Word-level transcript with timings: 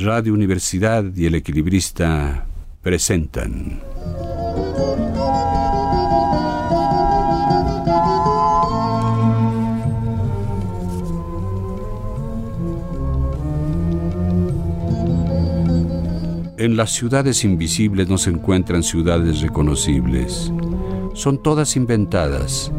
Radio 0.00 0.32
Universidad 0.32 1.04
y 1.14 1.26
El 1.26 1.34
Equilibrista 1.34 2.46
presentan. 2.80 3.80
En 16.56 16.76
las 16.76 16.92
ciudades 16.92 17.44
invisibles 17.44 18.08
no 18.08 18.16
se 18.16 18.30
encuentran 18.30 18.82
ciudades 18.82 19.40
reconocibles. 19.42 20.50
Son 21.14 21.42
todas 21.42 21.76
inventadas. 21.76 22.72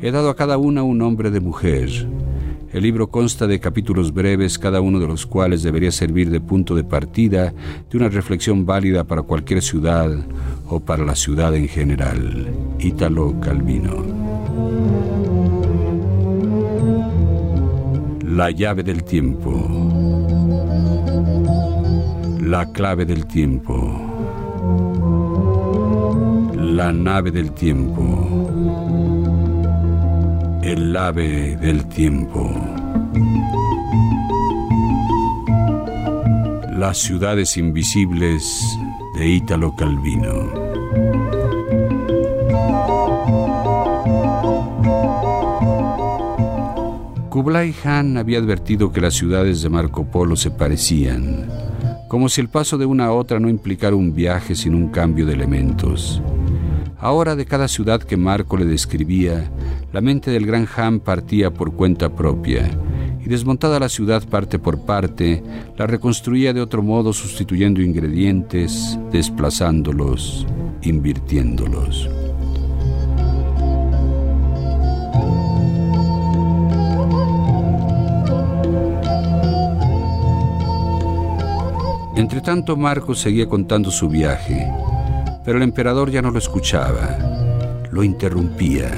He 0.00 0.12
dado 0.12 0.30
a 0.30 0.36
cada 0.36 0.58
una 0.58 0.84
un 0.84 0.98
nombre 0.98 1.30
de 1.30 1.40
mujer 1.40 1.88
el 2.72 2.82
libro 2.82 3.08
consta 3.08 3.46
de 3.46 3.60
capítulos 3.60 4.14
breves, 4.14 4.58
cada 4.58 4.80
uno 4.80 4.98
de 4.98 5.06
los 5.06 5.26
cuales 5.26 5.62
debería 5.62 5.92
servir 5.92 6.30
de 6.30 6.40
punto 6.40 6.74
de 6.74 6.84
partida 6.84 7.52
de 7.90 7.96
una 7.98 8.08
reflexión 8.08 8.64
válida 8.64 9.04
para 9.04 9.22
cualquier 9.22 9.62
ciudad 9.62 10.10
o 10.68 10.80
para 10.80 11.04
la 11.04 11.14
ciudad 11.14 11.54
en 11.54 11.68
general. 11.68 12.48
Ítalo 12.78 13.38
Calvino. 13.40 14.02
La 18.24 18.50
llave 18.50 18.82
del 18.82 19.04
tiempo. 19.04 19.50
La 22.40 22.72
clave 22.72 23.04
del 23.04 23.26
tiempo. 23.26 24.00
La 26.56 26.90
nave 26.90 27.30
del 27.30 27.52
tiempo 27.52 29.11
el 30.62 30.96
ave 30.96 31.56
del 31.56 31.86
tiempo. 31.86 32.48
Las 36.70 36.98
ciudades 36.98 37.56
invisibles 37.56 38.62
de 39.16 39.28
Ítalo 39.28 39.74
Calvino. 39.74 40.52
Kublai 47.28 47.72
Khan 47.72 48.16
había 48.16 48.38
advertido 48.38 48.92
que 48.92 49.00
las 49.00 49.14
ciudades 49.14 49.62
de 49.62 49.68
Marco 49.68 50.04
Polo 50.04 50.36
se 50.36 50.52
parecían, 50.52 51.48
como 52.06 52.28
si 52.28 52.40
el 52.40 52.48
paso 52.48 52.78
de 52.78 52.86
una 52.86 53.06
a 53.06 53.12
otra 53.12 53.40
no 53.40 53.48
implicara 53.48 53.96
un 53.96 54.14
viaje 54.14 54.54
sin 54.54 54.76
un 54.76 54.90
cambio 54.90 55.26
de 55.26 55.32
elementos. 55.32 56.22
Ahora 56.98 57.34
de 57.34 57.46
cada 57.46 57.66
ciudad 57.66 58.00
que 58.00 58.16
Marco 58.16 58.56
le 58.56 58.64
describía, 58.64 59.50
la 59.92 60.00
mente 60.00 60.30
del 60.30 60.46
gran 60.46 60.66
Han 60.76 61.00
partía 61.00 61.52
por 61.52 61.72
cuenta 61.74 62.14
propia, 62.14 62.70
y 63.24 63.28
desmontada 63.28 63.78
la 63.78 63.88
ciudad 63.88 64.26
parte 64.28 64.58
por 64.58 64.84
parte, 64.84 65.42
la 65.76 65.86
reconstruía 65.86 66.52
de 66.52 66.60
otro 66.60 66.82
modo 66.82 67.12
sustituyendo 67.12 67.80
ingredientes, 67.80 68.98
desplazándolos, 69.10 70.46
invirtiéndolos. 70.82 72.08
Entretanto 82.16 82.76
Marco 82.76 83.14
seguía 83.14 83.48
contando 83.48 83.90
su 83.90 84.08
viaje 84.08 84.70
pero 85.44 85.58
el 85.58 85.64
emperador 85.64 86.10
ya 86.10 86.22
no 86.22 86.30
lo 86.30 86.38
escuchaba, 86.38 87.18
lo 87.90 88.02
interrumpía. 88.02 88.90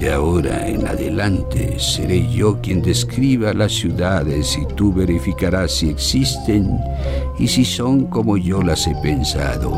De 0.00 0.10
ahora 0.10 0.66
en 0.66 0.86
adelante 0.86 1.78
seré 1.78 2.26
yo 2.32 2.58
quien 2.62 2.80
describa 2.80 3.52
las 3.52 3.72
ciudades 3.72 4.56
y 4.56 4.64
tú 4.74 4.94
verificarás 4.94 5.72
si 5.72 5.90
existen 5.90 6.80
y 7.38 7.46
si 7.46 7.66
son 7.66 8.06
como 8.06 8.38
yo 8.38 8.62
las 8.62 8.86
he 8.86 8.94
pensado. 9.02 9.70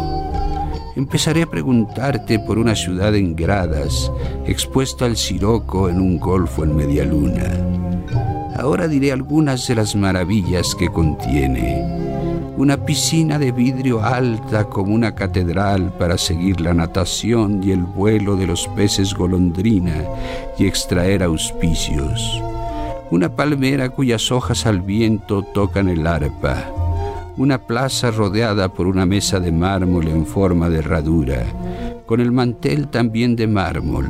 Empezaré 0.95 1.43
a 1.43 1.50
preguntarte 1.50 2.39
por 2.39 2.61
una 2.61 2.77
ciudad 2.77 3.17
en 3.17 3.34
gradas, 3.34 4.12
expuesta 4.47 5.06
al 5.06 5.16
siroco 5.16 5.88
en 5.88 6.00
un 6.00 6.21
golfo 6.21 6.62
en 6.62 6.77
media 6.77 7.05
luna. 7.05 7.50
Ahora 8.56 8.87
diré 8.87 9.11
algunas 9.11 9.66
de 9.66 9.75
las 9.75 9.97
maravillas 9.97 10.77
que 10.77 10.88
contiene 10.88 12.12
una 12.56 12.76
piscina 12.76 13.38
de 13.38 13.50
vidrio 13.50 14.04
alta 14.04 14.64
como 14.64 14.94
una 14.94 15.14
catedral 15.14 15.92
para 15.98 16.18
seguir 16.18 16.60
la 16.60 16.74
natación 16.74 17.62
y 17.64 17.70
el 17.70 17.82
vuelo 17.82 18.36
de 18.36 18.46
los 18.46 18.68
peces 18.68 19.14
golondrina 19.14 20.04
y 20.58 20.66
extraer 20.66 21.22
auspicios, 21.22 22.42
una 23.10 23.34
palmera 23.34 23.88
cuyas 23.88 24.30
hojas 24.30 24.66
al 24.66 24.80
viento 24.80 25.42
tocan 25.42 25.88
el 25.88 26.06
arpa, 26.06 26.64
una 27.38 27.58
plaza 27.58 28.10
rodeada 28.10 28.69
por 28.69 28.86
una 28.86 29.06
mesa 29.06 29.40
de 29.40 29.50
mármol 29.50 30.08
en 30.08 30.26
forma 30.26 30.69
de 30.69 30.80
herradura, 30.80 31.44
con 32.04 32.20
el 32.20 32.32
mantel 32.32 32.88
también 32.88 33.34
de 33.34 33.46
mármol, 33.46 34.08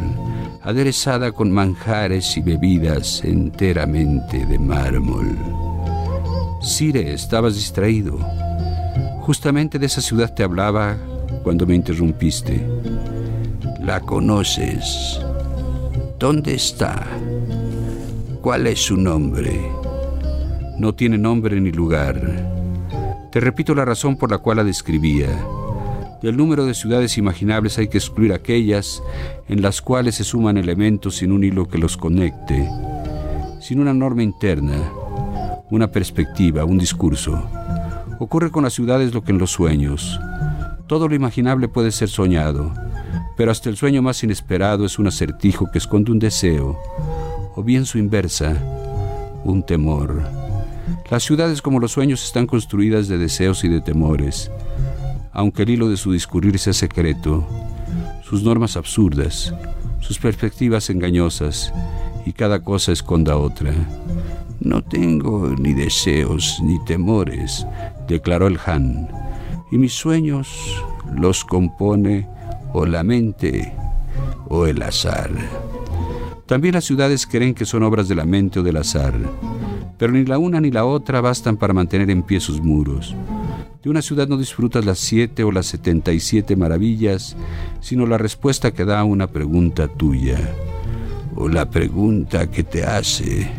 aderezada 0.63 1.31
con 1.31 1.53
manjares 1.53 2.37
y 2.37 2.41
bebidas 2.41 3.23
enteramente 3.25 4.45
de 4.47 4.59
mármol. 4.59 5.62
Sire, 6.63 7.13
estabas 7.13 7.57
distraído. 7.57 8.19
Justamente 9.23 9.81
de 9.81 9.87
esa 9.87 10.01
ciudad 10.01 10.33
te 10.33 10.45
hablaba 10.45 10.97
cuando 11.43 11.67
me 11.67 11.75
interrumpiste. 11.75 12.65
La 13.81 13.99
conoces. 13.99 15.21
¿Dónde 16.21 16.55
está? 16.55 17.05
¿Cuál 18.41 18.69
es 18.69 18.79
su 18.79 18.97
nombre? 18.97 19.61
No 20.79 20.95
tiene 20.95 21.19
nombre 21.19 21.61
ni 21.61 21.73
lugar. 21.73 22.21
Te 23.33 23.41
repito 23.41 23.75
la 23.75 23.85
razón 23.85 24.17
por 24.17 24.31
la 24.31 24.39
cual 24.39 24.59
la 24.59 24.65
describía. 24.65 25.31
Del 26.23 26.37
número 26.37 26.65
de 26.65 26.75
ciudades 26.75 27.19
imaginables 27.19 27.77
hay 27.79 27.89
que 27.89 27.99
excluir 27.99 28.33
aquellas 28.33 29.03
en 29.49 29.63
las 29.63 29.83
cuales 29.83 30.15
se 30.15 30.23
suman 30.23 30.59
elementos 30.59 31.17
sin 31.17 31.33
un 31.33 31.43
hilo 31.43 31.67
que 31.67 31.79
los 31.79 31.97
conecte, 31.97 32.69
sin 33.61 33.81
una 33.81 33.93
norma 33.93 34.23
interna, 34.23 34.81
una 35.73 35.91
perspectiva, 35.91 36.67
un 36.67 36.77
discurso. 36.77 37.49
Ocurre 38.19 38.51
con 38.51 38.63
las 38.63 38.75
ciudades 38.75 39.15
lo 39.15 39.25
que 39.25 39.33
en 39.33 39.39
los 39.39 39.53
sueños. 39.53 40.21
Todo 40.87 41.09
lo 41.09 41.15
imaginable 41.15 41.67
puede 41.67 41.93
ser 41.93 42.11
soñado, 42.11 42.75
pero 43.39 43.51
hasta 43.51 43.71
el 43.71 43.79
sueño 43.79 44.03
más 44.03 44.23
inesperado 44.23 44.85
es 44.85 44.99
un 44.99 45.07
acertijo 45.07 45.71
que 45.73 45.79
esconde 45.79 46.13
un 46.13 46.19
deseo, 46.19 46.79
o 47.57 47.63
bien 47.63 47.87
su 47.87 47.97
inversa, 47.97 48.55
un 49.45 49.65
temor. 49.65 50.23
Las 51.11 51.23
ciudades 51.23 51.63
como 51.63 51.81
los 51.81 51.93
sueños 51.93 52.23
están 52.23 52.47
construidas 52.47 53.09
de 53.09 53.17
deseos 53.17 53.65
y 53.65 53.69
de 53.69 53.81
temores, 53.81 54.51
aunque 55.33 55.63
el 55.63 55.71
hilo 55.71 55.89
de 55.89 55.97
su 55.97 56.13
discurrir 56.13 56.59
sea 56.59 56.75
secreto, 56.75 57.47
sus 58.23 58.43
normas 58.43 58.77
absurdas, 58.77 59.55
sus 60.01 60.19
perspectivas 60.19 60.91
engañosas, 60.91 61.73
y 62.27 62.35
cada 62.35 62.63
cosa 62.63 62.93
esconda 62.93 63.39
otra. 63.39 63.73
No 64.65 64.81
tengo 64.81 65.53
ni 65.59 65.75
deseos 65.75 66.61
ni 66.63 66.79
temores, 66.85 67.67
declaró 68.07 68.47
el 68.47 68.61
Han, 68.65 69.09
y 69.73 69.77
mis 69.77 69.93
sueños 69.93 70.49
los 71.17 71.45
compone 71.45 72.29
o 72.73 72.87
la 72.87 73.03
mente 73.03 73.73
o 74.49 74.67
el 74.67 74.81
azar. 74.83 75.31
También 76.47 76.75
las 76.75 76.85
ciudades 76.85 77.27
creen 77.27 77.55
que 77.55 77.65
son 77.65 77.83
obras 77.83 78.07
de 78.07 78.15
la 78.15 78.25
mente 78.25 78.61
o 78.61 78.63
del 78.63 78.77
azar, 78.77 79.15
pero 79.99 80.13
ni 80.13 80.25
la 80.25 80.39
una 80.39 80.61
ni 80.61 80.71
la 80.71 80.85
otra 80.85 81.21
bastan 81.21 81.57
para 81.57 81.75
mantener 81.75 82.09
en 82.11 82.23
pie 82.23 82.39
sus 82.39 82.61
muros. 82.61 83.17
De 83.83 83.91
una 83.91 84.01
ciudad 84.01 84.29
no 84.29 84.37
disfrutas 84.37 84.85
las 84.85 85.01
siete 85.01 85.43
o 85.43 85.51
las 85.51 85.67
setenta 85.67 86.13
y 86.13 86.21
siete 86.21 86.55
maravillas, 86.55 87.37
sino 87.81 88.07
la 88.07 88.17
respuesta 88.17 88.71
que 88.71 88.85
da 88.85 89.01
a 89.01 89.05
una 89.05 89.27
pregunta 89.27 89.89
tuya, 89.89 90.39
o 91.35 91.49
la 91.49 91.69
pregunta 91.69 92.49
que 92.49 92.63
te 92.63 92.85
hace 92.85 93.51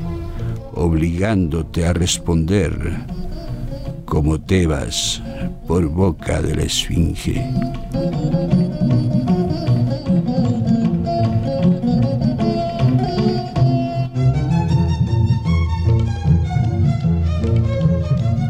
obligándote 0.76 1.86
a 1.86 1.94
responder 1.94 2.74
como 4.06 4.40
Tebas 4.40 5.22
por 5.68 5.88
boca 5.88 6.42
de 6.42 6.56
la 6.56 6.64
Esfinge. 6.64 7.44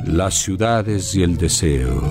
Las 0.06 0.36
ciudades 0.36 1.16
y 1.16 1.24
el 1.24 1.38
deseo. 1.38 2.02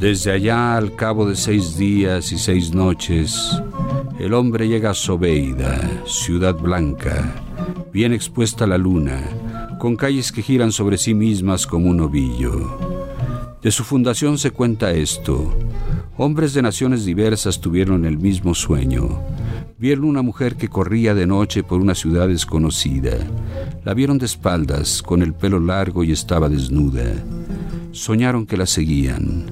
Desde 0.00 0.32
allá, 0.32 0.76
al 0.76 0.94
cabo 0.96 1.26
de 1.26 1.34
seis 1.34 1.76
días 1.78 2.30
y 2.32 2.38
seis 2.38 2.74
noches, 2.74 3.62
el 4.24 4.32
hombre 4.32 4.66
llega 4.66 4.88
a 4.88 4.94
Sobeida, 4.94 6.02
ciudad 6.06 6.54
blanca, 6.54 7.30
bien 7.92 8.14
expuesta 8.14 8.64
a 8.64 8.66
la 8.66 8.78
luna, 8.78 9.22
con 9.78 9.96
calles 9.96 10.32
que 10.32 10.40
giran 10.40 10.72
sobre 10.72 10.96
sí 10.96 11.12
mismas 11.12 11.66
como 11.66 11.90
un 11.90 12.00
ovillo. 12.00 12.78
De 13.62 13.70
su 13.70 13.84
fundación 13.84 14.38
se 14.38 14.50
cuenta 14.50 14.92
esto. 14.92 15.54
Hombres 16.16 16.54
de 16.54 16.62
naciones 16.62 17.04
diversas 17.04 17.60
tuvieron 17.60 18.06
el 18.06 18.16
mismo 18.16 18.54
sueño. 18.54 19.20
Vieron 19.76 20.06
una 20.06 20.22
mujer 20.22 20.56
que 20.56 20.68
corría 20.68 21.14
de 21.14 21.26
noche 21.26 21.62
por 21.62 21.82
una 21.82 21.94
ciudad 21.94 22.26
desconocida. 22.26 23.18
La 23.84 23.92
vieron 23.92 24.16
de 24.16 24.24
espaldas, 24.24 25.02
con 25.02 25.20
el 25.20 25.34
pelo 25.34 25.60
largo 25.60 26.02
y 26.02 26.12
estaba 26.12 26.48
desnuda. 26.48 27.04
Soñaron 27.92 28.46
que 28.46 28.56
la 28.56 28.64
seguían. 28.64 29.44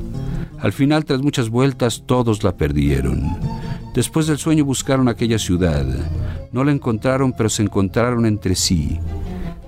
Al 0.59 0.73
final, 0.73 1.05
tras 1.05 1.21
muchas 1.21 1.51
vueltas, 1.51 2.05
todos 2.07 2.43
la 2.43 2.57
perdieron. 2.57 3.62
Después 3.94 4.27
del 4.27 4.39
sueño 4.39 4.65
buscaron 4.65 5.09
aquella 5.09 5.39
ciudad. 5.39 5.85
No 6.50 6.65
la 6.65 6.73
encontraron, 6.73 7.33
pero 7.33 7.49
se 7.49 7.62
encontraron 7.62 8.25
entre 8.25 8.55
sí. 8.55 8.99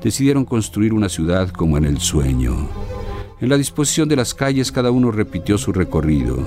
Decidieron 0.02 0.44
construir 0.44 0.94
una 0.94 1.08
ciudad 1.08 1.50
como 1.50 1.76
en 1.76 1.84
el 1.84 1.98
sueño. 1.98 2.68
En 3.40 3.50
la 3.50 3.58
disposición 3.58 4.08
de 4.08 4.16
las 4.16 4.32
calles 4.32 4.72
cada 4.72 4.90
uno 4.90 5.10
repitió 5.10 5.58
su 5.58 5.72
recorrido. 5.72 6.38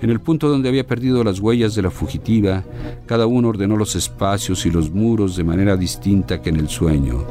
En 0.00 0.10
el 0.10 0.20
punto 0.20 0.48
donde 0.48 0.68
había 0.68 0.86
perdido 0.86 1.24
las 1.24 1.40
huellas 1.40 1.74
de 1.74 1.82
la 1.82 1.90
fugitiva, 1.90 2.62
cada 3.06 3.26
uno 3.26 3.48
ordenó 3.48 3.76
los 3.76 3.96
espacios 3.96 4.64
y 4.64 4.70
los 4.70 4.90
muros 4.90 5.34
de 5.34 5.42
manera 5.42 5.76
distinta 5.76 6.40
que 6.40 6.50
en 6.50 6.56
el 6.56 6.68
sueño, 6.68 7.24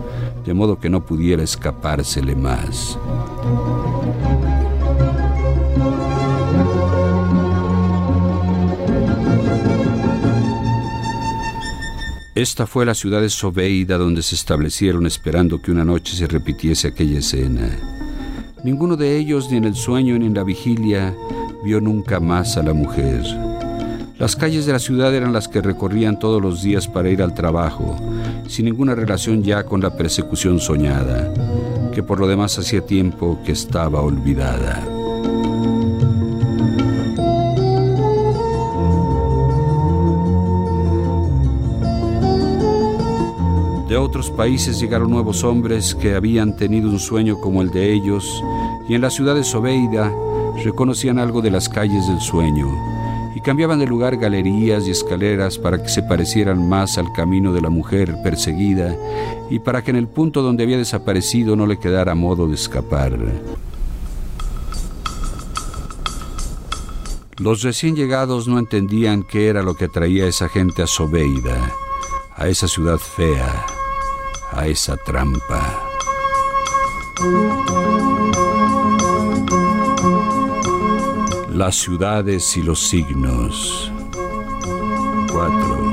de 0.46 0.54
modo 0.54 0.78
que 0.78 0.90
no 0.90 1.06
pudiera 1.06 1.44
escapársele 1.44 2.36
más. 2.36 3.00
Esta 12.38 12.68
fue 12.68 12.86
la 12.86 12.94
ciudad 12.94 13.20
de 13.20 13.32
Sobeida 13.32 13.98
donde 13.98 14.22
se 14.22 14.36
establecieron 14.36 15.08
esperando 15.08 15.60
que 15.60 15.72
una 15.72 15.84
noche 15.84 16.16
se 16.16 16.28
repitiese 16.28 16.90
aquella 16.90 17.18
escena. 17.18 17.68
Ninguno 18.64 18.96
de 18.96 19.18
ellos, 19.18 19.50
ni 19.50 19.58
en 19.58 19.64
el 19.64 19.74
sueño 19.74 20.20
ni 20.20 20.28
en 20.28 20.36
la 20.36 20.44
vigilia, 20.44 21.16
vio 21.64 21.82
nunca 21.82 22.20
más 22.20 22.56
a 22.56 22.62
la 22.62 22.74
mujer. 22.74 23.24
Las 24.20 24.36
calles 24.36 24.68
de 24.68 24.74
la 24.74 24.78
ciudad 24.78 25.16
eran 25.16 25.34
las 25.34 25.48
que 25.48 25.64
recorrían 25.64 26.20
todos 26.20 26.40
los 26.40 26.62
días 26.62 26.88
para 26.88 27.10
ir 27.10 27.24
al 27.24 27.34
trabajo, 27.34 27.98
sin 28.48 28.66
ninguna 28.66 28.94
relación 28.94 29.42
ya 29.42 29.64
con 29.64 29.82
la 29.82 29.98
persecución 29.98 30.60
soñada, 30.60 31.34
que 31.92 32.04
por 32.04 32.20
lo 32.20 32.28
demás 32.28 32.60
hacía 32.60 32.86
tiempo 32.86 33.40
que 33.44 33.54
estaba 33.54 34.02
olvidada. 34.02 34.97
Otros 44.08 44.32
países 44.32 44.80
llegaron 44.80 45.12
nuevos 45.12 45.44
hombres 45.44 45.94
que 45.94 46.16
habían 46.16 46.56
tenido 46.56 46.90
un 46.90 46.98
sueño 46.98 47.42
como 47.42 47.62
el 47.62 47.72
de 47.72 47.92
ellos 47.92 48.42
y 48.88 48.96
en 48.96 49.02
la 49.02 49.10
ciudad 49.10 49.36
de 49.36 49.44
Sobeida 49.44 50.14
reconocían 50.64 51.20
algo 51.20 51.42
de 51.42 51.52
las 51.52 51.68
calles 51.68 52.08
del 52.08 52.22
sueño 52.22 52.74
y 53.36 53.42
cambiaban 53.42 53.80
de 53.80 53.86
lugar 53.86 54.16
galerías 54.16 54.88
y 54.88 54.92
escaleras 54.92 55.58
para 55.58 55.84
que 55.84 55.90
se 55.90 56.04
parecieran 56.04 56.70
más 56.70 56.98
al 56.98 57.12
camino 57.12 57.52
de 57.52 57.60
la 57.60 57.70
mujer 57.70 58.16
perseguida 58.24 58.96
y 59.50 59.60
para 59.60 59.84
que 59.84 59.92
en 59.92 59.98
el 59.98 60.08
punto 60.08 60.42
donde 60.42 60.64
había 60.64 60.78
desaparecido 60.78 61.58
no 61.58 61.68
le 61.68 61.78
quedara 61.78 62.16
modo 62.16 62.48
de 62.48 62.56
escapar. 62.56 63.20
Los 67.36 67.62
recién 67.62 67.98
llegados 67.98 68.48
no 68.48 68.58
entendían 68.58 69.22
qué 69.22 69.50
era 69.50 69.64
lo 69.64 69.76
que 69.76 69.90
traía 69.90 70.24
a 70.24 70.28
esa 70.30 70.48
gente 70.48 70.82
a 70.82 70.88
Sobeida, 70.88 71.74
a 72.38 72.48
esa 72.48 72.70
ciudad 72.70 72.98
fea, 72.98 73.77
a 74.58 74.68
esa 74.68 74.98
trampa. 74.98 75.80
Las 81.54 81.76
ciudades 81.76 82.58
y 82.58 82.64
los 82.64 82.88
signos. 82.88 83.92
4. 85.32 85.92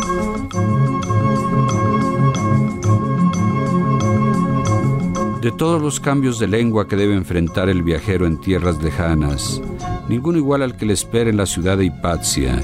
De 5.43 5.53
todos 5.53 5.83
los 5.83 6.01
cambios 6.01 6.39
de 6.39 6.47
lengua 6.47 6.89
que 6.89 6.97
debe 6.97 7.15
enfrentar 7.15 7.69
el 7.69 7.83
viajero 7.83 8.27
en 8.27 8.41
tierras 8.41 8.83
lejanas, 8.83 9.61
ninguno 10.09 10.39
igual 10.39 10.63
al 10.63 10.79
que 10.79 10.87
le 10.87 10.95
espera 10.95 11.29
en 11.29 11.37
la 11.37 11.45
ciudad 11.45 11.77
de 11.77 11.85
Hipatia, 11.85 12.63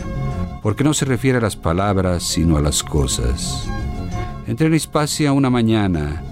porque 0.62 0.82
no 0.82 0.94
se 0.94 1.04
refiere 1.04 1.36
a 1.36 1.42
las 1.42 1.56
palabras, 1.56 2.22
sino 2.22 2.56
a 2.56 2.62
las 2.62 2.82
cosas. 2.82 3.70
Entré 4.50 4.66
en 4.66 4.74
Hispacia 4.74 5.32
una 5.32 5.48
mañana. 5.48 6.24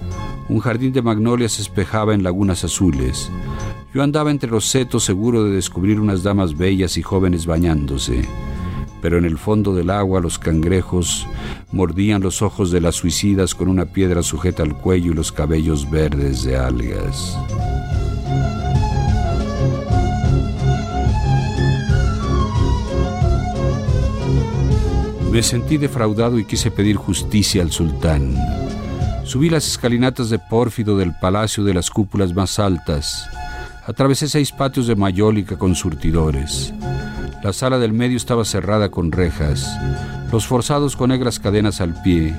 Un 0.49 0.59
jardín 0.59 0.93
de 0.93 1.03
magnolias 1.03 1.61
espejaba 1.61 2.15
en 2.15 2.25
lagunas 2.25 2.65
azules. 2.65 3.31
Yo 3.95 4.03
andaba 4.03 4.33
entre 4.33 4.51
los 4.51 4.65
setos 4.65 5.05
seguro 5.05 5.45
de 5.45 5.53
descubrir 5.53 6.01
unas 6.01 6.25
damas 6.25 6.57
bellas 6.59 6.97
y 6.97 7.03
jóvenes 7.03 7.47
bañándose. 7.47 8.29
Pero 9.01 9.19
en 9.19 9.25
el 9.25 9.39
fondo 9.39 9.73
del 9.73 9.91
agua 9.91 10.21
los 10.21 10.37
cangrejos 10.37 11.29
mordían 11.71 12.21
los 12.21 12.43
ojos 12.43 12.73
de 12.73 12.81
las 12.81 12.97
suicidas 12.97 13.55
con 13.55 13.69
una 13.69 13.85
piedra 13.85 14.25
sujeta 14.25 14.65
al 14.65 14.77
cuello 14.77 15.13
y 15.13 15.15
los 15.15 15.31
cabellos 15.31 15.89
verdes 15.89 16.43
de 16.43 16.57
algas. 16.57 17.39
Me 25.31 25.43
sentí 25.43 25.77
defraudado 25.77 26.39
y 26.39 26.45
quise 26.45 26.71
pedir 26.71 26.97
justicia 26.97 27.63
al 27.63 27.71
sultán. 27.71 28.35
Subí 29.25 29.51
las 29.51 29.69
escalinatas 29.69 30.31
de 30.31 30.39
pórfido 30.39 30.97
del 30.97 31.15
palacio 31.21 31.65
de 31.65 31.75
las 31.75 31.91
cúpulas 31.91 32.35
más 32.35 32.59
altas. 32.59 33.29
Atravesé 33.87 34.27
seis 34.27 34.53
patios 34.53 34.87
de 34.87 34.97
mayólica 34.97 35.59
con 35.59 35.75
surtidores. 35.75 36.73
La 37.43 37.53
sala 37.53 37.79
del 37.79 37.93
medio 37.93 38.17
estaba 38.17 38.45
cerrada 38.45 38.91
con 38.91 39.13
rejas. 39.13 39.69
Los 40.33 40.47
forzados 40.47 40.97
con 40.97 41.11
negras 41.11 41.39
cadenas 41.39 41.81
al 41.83 42.01
pie 42.03 42.35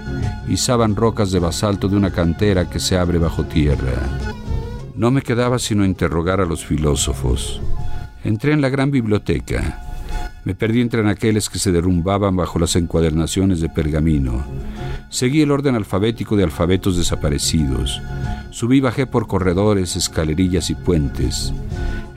izaban 0.47 0.95
rocas 0.95 1.31
de 1.31 1.39
basalto 1.39 1.87
de 1.87 1.95
una 1.95 2.11
cantera 2.11 2.69
que 2.69 2.79
se 2.79 2.97
abre 2.97 3.19
bajo 3.19 3.43
tierra. 3.43 3.93
No 4.95 5.11
me 5.11 5.21
quedaba 5.21 5.59
sino 5.59 5.85
interrogar 5.85 6.41
a 6.41 6.45
los 6.45 6.65
filósofos. 6.65 7.61
Entré 8.23 8.51
en 8.51 8.61
la 8.61 8.69
gran 8.69 8.91
biblioteca. 8.91 9.88
Me 10.45 10.55
perdí 10.55 10.81
entre 10.81 11.07
aquellos 11.09 11.49
que 11.49 11.59
se 11.59 11.71
derrumbaban 11.71 12.35
bajo 12.35 12.59
las 12.59 12.75
encuadernaciones 12.75 13.61
de 13.61 13.69
pergamino. 13.69 14.43
Seguí 15.09 15.41
el 15.41 15.51
orden 15.51 15.75
alfabético 15.75 16.35
de 16.35 16.43
alfabetos 16.43 16.97
desaparecidos. 16.97 18.01
Subí 18.51 18.79
bajé 18.79 19.05
por 19.05 19.27
corredores, 19.27 19.95
escalerillas 19.95 20.69
y 20.69 20.75
puentes. 20.75 21.53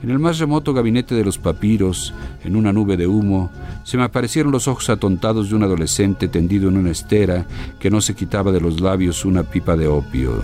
En 0.03 0.09
el 0.09 0.19
más 0.19 0.39
remoto 0.39 0.73
gabinete 0.73 1.15
de 1.15 1.23
los 1.23 1.37
papiros, 1.37 2.13
en 2.43 2.55
una 2.55 2.73
nube 2.73 2.97
de 2.97 3.07
humo, 3.07 3.51
se 3.83 3.97
me 3.97 4.03
aparecieron 4.03 4.51
los 4.51 4.67
ojos 4.67 4.89
atontados 4.89 5.49
de 5.49 5.55
un 5.55 5.63
adolescente 5.63 6.27
tendido 6.27 6.69
en 6.69 6.77
una 6.77 6.91
estera 6.91 7.45
que 7.79 7.89
no 7.89 8.01
se 8.01 8.13
quitaba 8.13 8.51
de 8.51 8.59
los 8.59 8.81
labios 8.81 9.23
una 9.23 9.43
pipa 9.43 9.77
de 9.77 9.87
opio. 9.87 10.41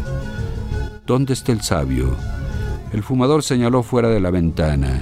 ¿Dónde 1.05 1.33
está 1.33 1.51
el 1.51 1.61
sabio? 1.61 2.15
El 2.93 3.03
fumador 3.03 3.43
señaló 3.43 3.83
fuera 3.83 4.09
de 4.09 4.19
la 4.19 4.31
ventana. 4.31 5.01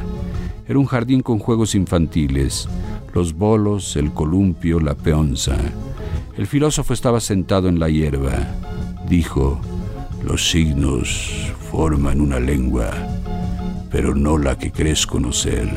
Era 0.68 0.80
un 0.80 0.86
jardín 0.86 1.22
con 1.22 1.40
juegos 1.40 1.76
infantiles, 1.76 2.68
los 3.14 3.34
bolos, 3.34 3.96
el 3.96 4.12
columpio, 4.12 4.80
la 4.80 4.96
peonza. 4.96 5.56
El 6.36 6.46
filósofo 6.46 6.94
estaba 6.94 7.22
sentado 7.22 7.70
en 7.70 7.80
la 7.80 7.90
hierba. 7.90 8.34
Dijo, 9.08 9.60
los 10.24 10.50
signos 10.50 11.54
forman 11.72 12.20
una 12.20 12.40
lengua, 12.40 12.92
pero 13.90 14.14
no 14.14 14.38
la 14.38 14.58
que 14.58 14.72
crees 14.72 15.08
conocer. 15.08 15.70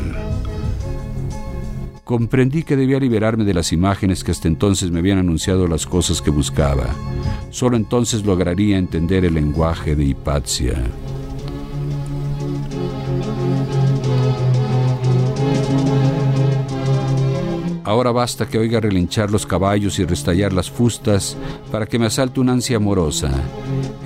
Comprendí 2.02 2.64
que 2.64 2.74
debía 2.74 2.98
liberarme 2.98 3.44
de 3.44 3.54
las 3.54 3.72
imágenes 3.72 4.24
que 4.24 4.32
hasta 4.32 4.48
entonces 4.48 4.90
me 4.90 4.98
habían 4.98 5.18
anunciado 5.18 5.68
las 5.68 5.86
cosas 5.86 6.20
que 6.20 6.30
buscaba. 6.30 6.88
Solo 7.50 7.76
entonces 7.76 8.24
lograría 8.24 8.78
entender 8.78 9.24
el 9.24 9.34
lenguaje 9.34 9.94
de 9.94 10.06
Hipatia. 10.06 10.74
Ahora 17.90 18.12
basta 18.12 18.46
que 18.46 18.56
oiga 18.56 18.78
relinchar 18.78 19.32
los 19.32 19.44
caballos 19.44 19.98
y 19.98 20.04
restallar 20.04 20.52
las 20.52 20.70
fustas 20.70 21.36
para 21.72 21.86
que 21.86 21.98
me 21.98 22.06
asalte 22.06 22.38
una 22.38 22.52
ansia 22.52 22.76
amorosa. 22.76 23.32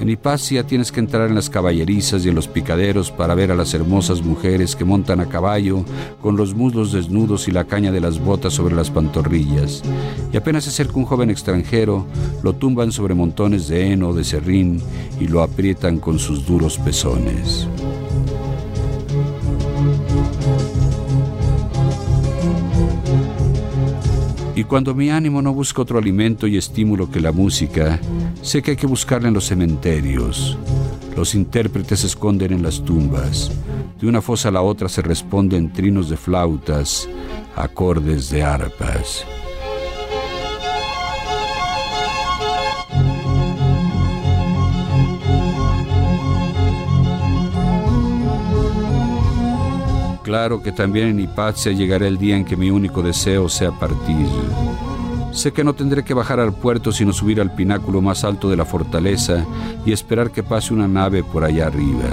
En 0.01 0.09
Hipacia 0.09 0.67
tienes 0.67 0.91
que 0.91 1.01
entrar 1.01 1.29
en 1.29 1.35
las 1.35 1.51
caballerizas 1.51 2.25
y 2.25 2.31
en 2.31 2.35
los 2.35 2.49
picaderos 2.49 3.11
para 3.11 3.35
ver 3.35 3.51
a 3.51 3.55
las 3.55 3.75
hermosas 3.75 4.23
mujeres 4.23 4.75
que 4.75 4.87
montan 4.87 5.21
a 5.21 5.29
caballo 5.29 5.85
con 6.23 6.35
los 6.35 6.55
muslos 6.55 6.93
desnudos 6.93 7.47
y 7.47 7.51
la 7.51 7.67
caña 7.67 7.93
de 7.93 8.01
las 8.01 8.19
botas 8.19 8.55
sobre 8.55 8.75
las 8.75 8.91
pantorrillas. 8.91 9.83
Y 10.33 10.39
apenas 10.39 10.65
se 10.65 10.71
acerca 10.71 10.97
un 10.97 11.05
joven 11.05 11.29
extranjero, 11.29 12.07
lo 12.43 12.55
tumban 12.55 12.91
sobre 12.91 13.13
montones 13.13 13.69
de 13.69 13.93
heno 13.93 14.15
de 14.15 14.25
serrín 14.25 14.81
y 15.21 15.29
lo 15.29 15.43
aprietan 15.43 15.99
con 15.99 16.19
sus 16.19 16.47
duros 16.47 16.79
pezones. 16.79 17.69
Y 24.57 24.65
cuando 24.65 24.95
mi 24.95 25.11
ánimo 25.11 25.43
no 25.43 25.53
busca 25.53 25.83
otro 25.83 25.99
alimento 25.99 26.47
y 26.47 26.57
estímulo 26.57 27.11
que 27.11 27.21
la 27.21 27.33
música, 27.33 27.99
sé 28.41 28.63
que 28.63 28.73
hay 28.73 28.77
que 28.77 28.87
buscarla 28.87 29.29
en 29.29 29.35
los 29.35 29.47
cementerios. 29.47 30.57
Los 31.17 31.35
intérpretes 31.35 32.01
se 32.01 32.07
esconden 32.07 32.53
en 32.53 32.63
las 32.63 32.85
tumbas. 32.85 33.51
De 34.01 34.07
una 34.07 34.23
fosa 34.23 34.51
a 34.51 34.53
la 34.53 34.63
otra 34.63 34.89
se 34.89 35.03
responden 35.03 35.73
trinos 35.73 36.09
de 36.09 36.17
flautas, 36.17 37.09
acordes 37.57 38.31
de 38.31 38.43
arpas. 38.43 39.25
Claro 50.25 50.63
que 50.63 50.73
también 50.73 51.09
en 51.09 51.21
Hipatia 51.21 51.73
llegará 51.73 52.07
el 52.09 52.17
día 52.17 52.35
en 52.35 52.47
que 52.47 52.57
mi 52.57 52.71
único 52.71 53.03
deseo 53.03 53.47
sea 53.51 53.71
partir. 53.73 54.27
Sé 55.33 55.53
que 55.53 55.63
no 55.63 55.75
tendré 55.75 56.03
que 56.03 56.15
bajar 56.15 56.41
al 56.41 56.55
puerto 56.55 56.93
sino 56.93 57.13
subir 57.13 57.43
al 57.43 57.55
pináculo 57.55 58.01
más 58.01 58.25
alto 58.25 58.49
de 58.49 58.57
la 58.57 58.65
fortaleza 58.65 59.45
y 59.85 59.93
esperar 59.93 60.31
que 60.31 60.43
pase 60.43 60.73
una 60.73 60.89
nave 60.89 61.23
por 61.23 61.45
allá 61.45 61.67
arriba. 61.67 62.09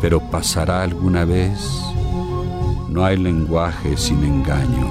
Pero 0.00 0.20
¿pasará 0.20 0.82
alguna 0.82 1.26
vez? 1.26 1.82
No 2.88 3.04
hay 3.04 3.18
lenguaje 3.18 3.94
sin 3.98 4.24
engaño. 4.24 4.88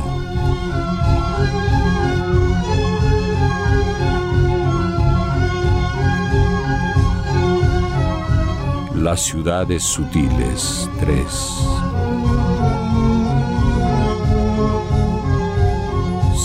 Las 8.93 9.21
ciudades 9.21 9.81
sutiles 9.81 10.87
3 10.99 11.70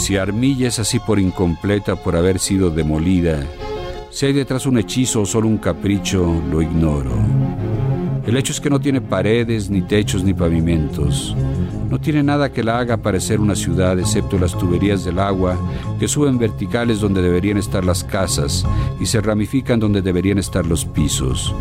Si 0.06 0.16
Armilla 0.16 0.68
es 0.68 0.78
así 0.78 1.00
por 1.00 1.18
incompleta, 1.18 1.96
por 1.96 2.14
haber 2.14 2.38
sido 2.38 2.70
demolida, 2.70 3.44
si 4.12 4.26
hay 4.26 4.32
detrás 4.32 4.64
un 4.64 4.78
hechizo 4.78 5.22
o 5.22 5.26
solo 5.26 5.48
un 5.48 5.58
capricho, 5.58 6.40
lo 6.48 6.62
ignoro. 6.62 7.10
El 8.24 8.36
hecho 8.36 8.52
es 8.52 8.60
que 8.60 8.70
no 8.70 8.78
tiene 8.78 9.00
paredes, 9.00 9.68
ni 9.68 9.82
techos, 9.82 10.22
ni 10.22 10.32
pavimentos. 10.32 11.34
No 11.90 11.98
tiene 11.98 12.22
nada 12.22 12.52
que 12.52 12.62
la 12.62 12.78
haga 12.78 12.98
parecer 12.98 13.40
una 13.40 13.56
ciudad, 13.56 13.98
excepto 13.98 14.38
las 14.38 14.56
tuberías 14.56 15.04
del 15.04 15.18
agua 15.18 15.58
que 15.98 16.06
suben 16.06 16.38
verticales 16.38 17.00
donde 17.00 17.20
deberían 17.20 17.58
estar 17.58 17.84
las 17.84 18.04
casas 18.04 18.64
y 19.00 19.06
se 19.06 19.20
ramifican 19.20 19.80
donde 19.80 20.02
deberían 20.02 20.38
estar 20.38 20.64
los 20.66 20.84
pisos. 20.84 21.52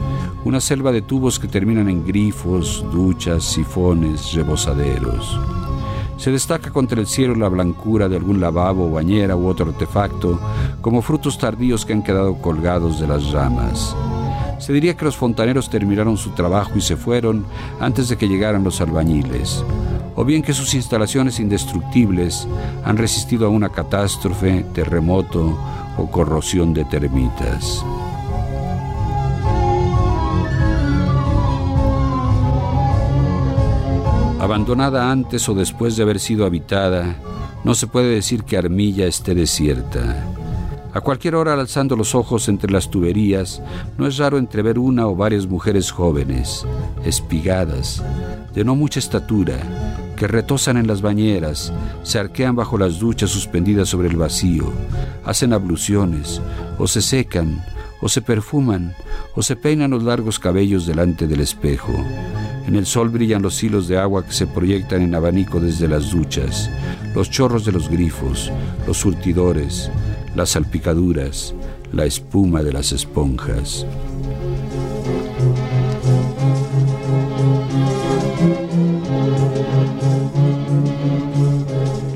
Una 0.44 0.62
selva 0.62 0.92
de 0.92 1.02
tubos 1.02 1.40
que 1.40 1.48
terminan 1.48 1.90
en 1.90 2.06
grifos, 2.06 2.86
duchas, 2.92 3.44
sifones, 3.44 4.34
rebosaderos. 4.34 5.36
Se 6.18 6.32
destaca 6.32 6.72
contra 6.72 7.00
el 7.00 7.08
cielo 7.08 7.36
la 7.36 7.50
blancura 7.50 8.08
de 8.08 8.16
algún 8.16 8.40
lavabo, 8.40 8.90
bañera 8.90 9.36
u 9.36 9.48
otro 9.48 9.68
artefacto, 9.68 10.40
como 10.82 11.02
frutos 11.02 11.38
tardíos 11.38 11.86
que 11.86 11.94
han 11.94 12.04
quedado 12.04 12.36
colgados 12.36 13.00
de 13.00 13.08
las 13.08 13.32
ramas. 13.32 13.96
Se 14.58 14.72
diría 14.72 14.96
que 14.96 15.06
los 15.06 15.18
fontaneros 15.18 15.70
terminaron 15.70 16.18
su 16.18 16.32
trabajo 16.32 16.72
y 16.76 16.82
se 16.82 16.96
fueron 16.96 17.46
antes 17.80 18.08
de 18.08 18.18
que 18.18 18.28
llegaran 18.28 18.64
los 18.64 18.80
albañiles, 18.80 19.64
o 20.16 20.24
bien 20.24 20.42
que 20.42 20.54
sus 20.54 20.74
instalaciones 20.74 21.40
indestructibles 21.40 22.48
han 22.86 22.98
resistido 22.98 23.46
a 23.46 23.50
una 23.50 23.70
catástrofe, 23.70 24.66
terremoto 24.74 25.58
o 25.98 26.10
corrosión 26.10 26.74
de 26.74 26.86
termitas. 26.86 27.84
Abandonada 34.46 35.10
antes 35.10 35.50
o 35.50 35.56
después 35.56 35.98
de 35.98 36.04
haber 36.04 36.20
sido 36.20 36.46
habitada, 36.46 37.16
no 37.64 37.74
se 37.74 37.88
puede 37.88 38.10
decir 38.10 38.44
que 38.44 38.60
Armilla 38.60 39.08
esté 39.08 39.34
desierta. 39.34 40.24
A 40.94 41.02
cualquier 41.02 41.34
hora, 41.34 41.54
alzando 41.54 41.96
los 41.96 42.14
ojos 42.14 42.48
entre 42.48 42.72
las 42.72 42.92
tuberías, 42.92 43.64
no 43.98 44.06
es 44.06 44.18
raro 44.18 44.38
entrever 44.38 44.78
una 44.78 45.08
o 45.08 45.16
varias 45.16 45.48
mujeres 45.48 45.90
jóvenes, 45.90 46.64
espigadas, 47.04 48.04
de 48.54 48.64
no 48.64 48.76
mucha 48.76 49.00
estatura, 49.00 49.58
que 50.16 50.28
retosan 50.28 50.78
en 50.78 50.86
las 50.86 51.02
bañeras, 51.02 51.74
se 52.04 52.20
arquean 52.20 52.56
bajo 52.56 52.78
las 52.78 53.00
duchas 53.00 53.32
suspendidas 53.32 53.90
sobre 53.90 54.10
el 54.10 54.16
vacío, 54.16 54.72
hacen 55.26 55.54
abluciones, 55.54 56.40
o 56.78 56.86
se 56.86 57.02
secan, 57.02 57.66
o 58.00 58.10
se 58.10 58.22
perfuman, 58.22 58.94
o 59.34 59.42
se 59.42 59.56
peinan 59.56 59.90
los 59.90 60.04
largos 60.04 60.38
cabellos 60.38 60.86
delante 60.86 61.26
del 61.26 61.42
espejo. 61.42 61.92
En 62.68 62.76
el 62.76 62.86
sol 62.86 63.10
brillan 63.10 63.44
los 63.44 63.62
hilos 63.64 63.88
de 63.88 63.98
agua 63.98 64.26
que 64.26 64.34
se 64.34 64.48
proyectan 64.48 65.04
en 65.04 65.14
abanico 65.14 65.60
desde 65.60 65.88
las 65.88 66.12
duchas, 66.12 66.70
los 67.14 67.30
chorros 67.30 67.64
de 67.64 67.72
los 67.72 67.90
grifos, 67.90 68.52
los 68.88 68.98
surtidores, 68.98 69.92
las 70.36 70.50
salpicaduras, 70.50 71.54
la 71.94 72.06
espuma 72.06 72.64
de 72.64 72.74
las 72.74 72.92
esponjas. 72.92 73.86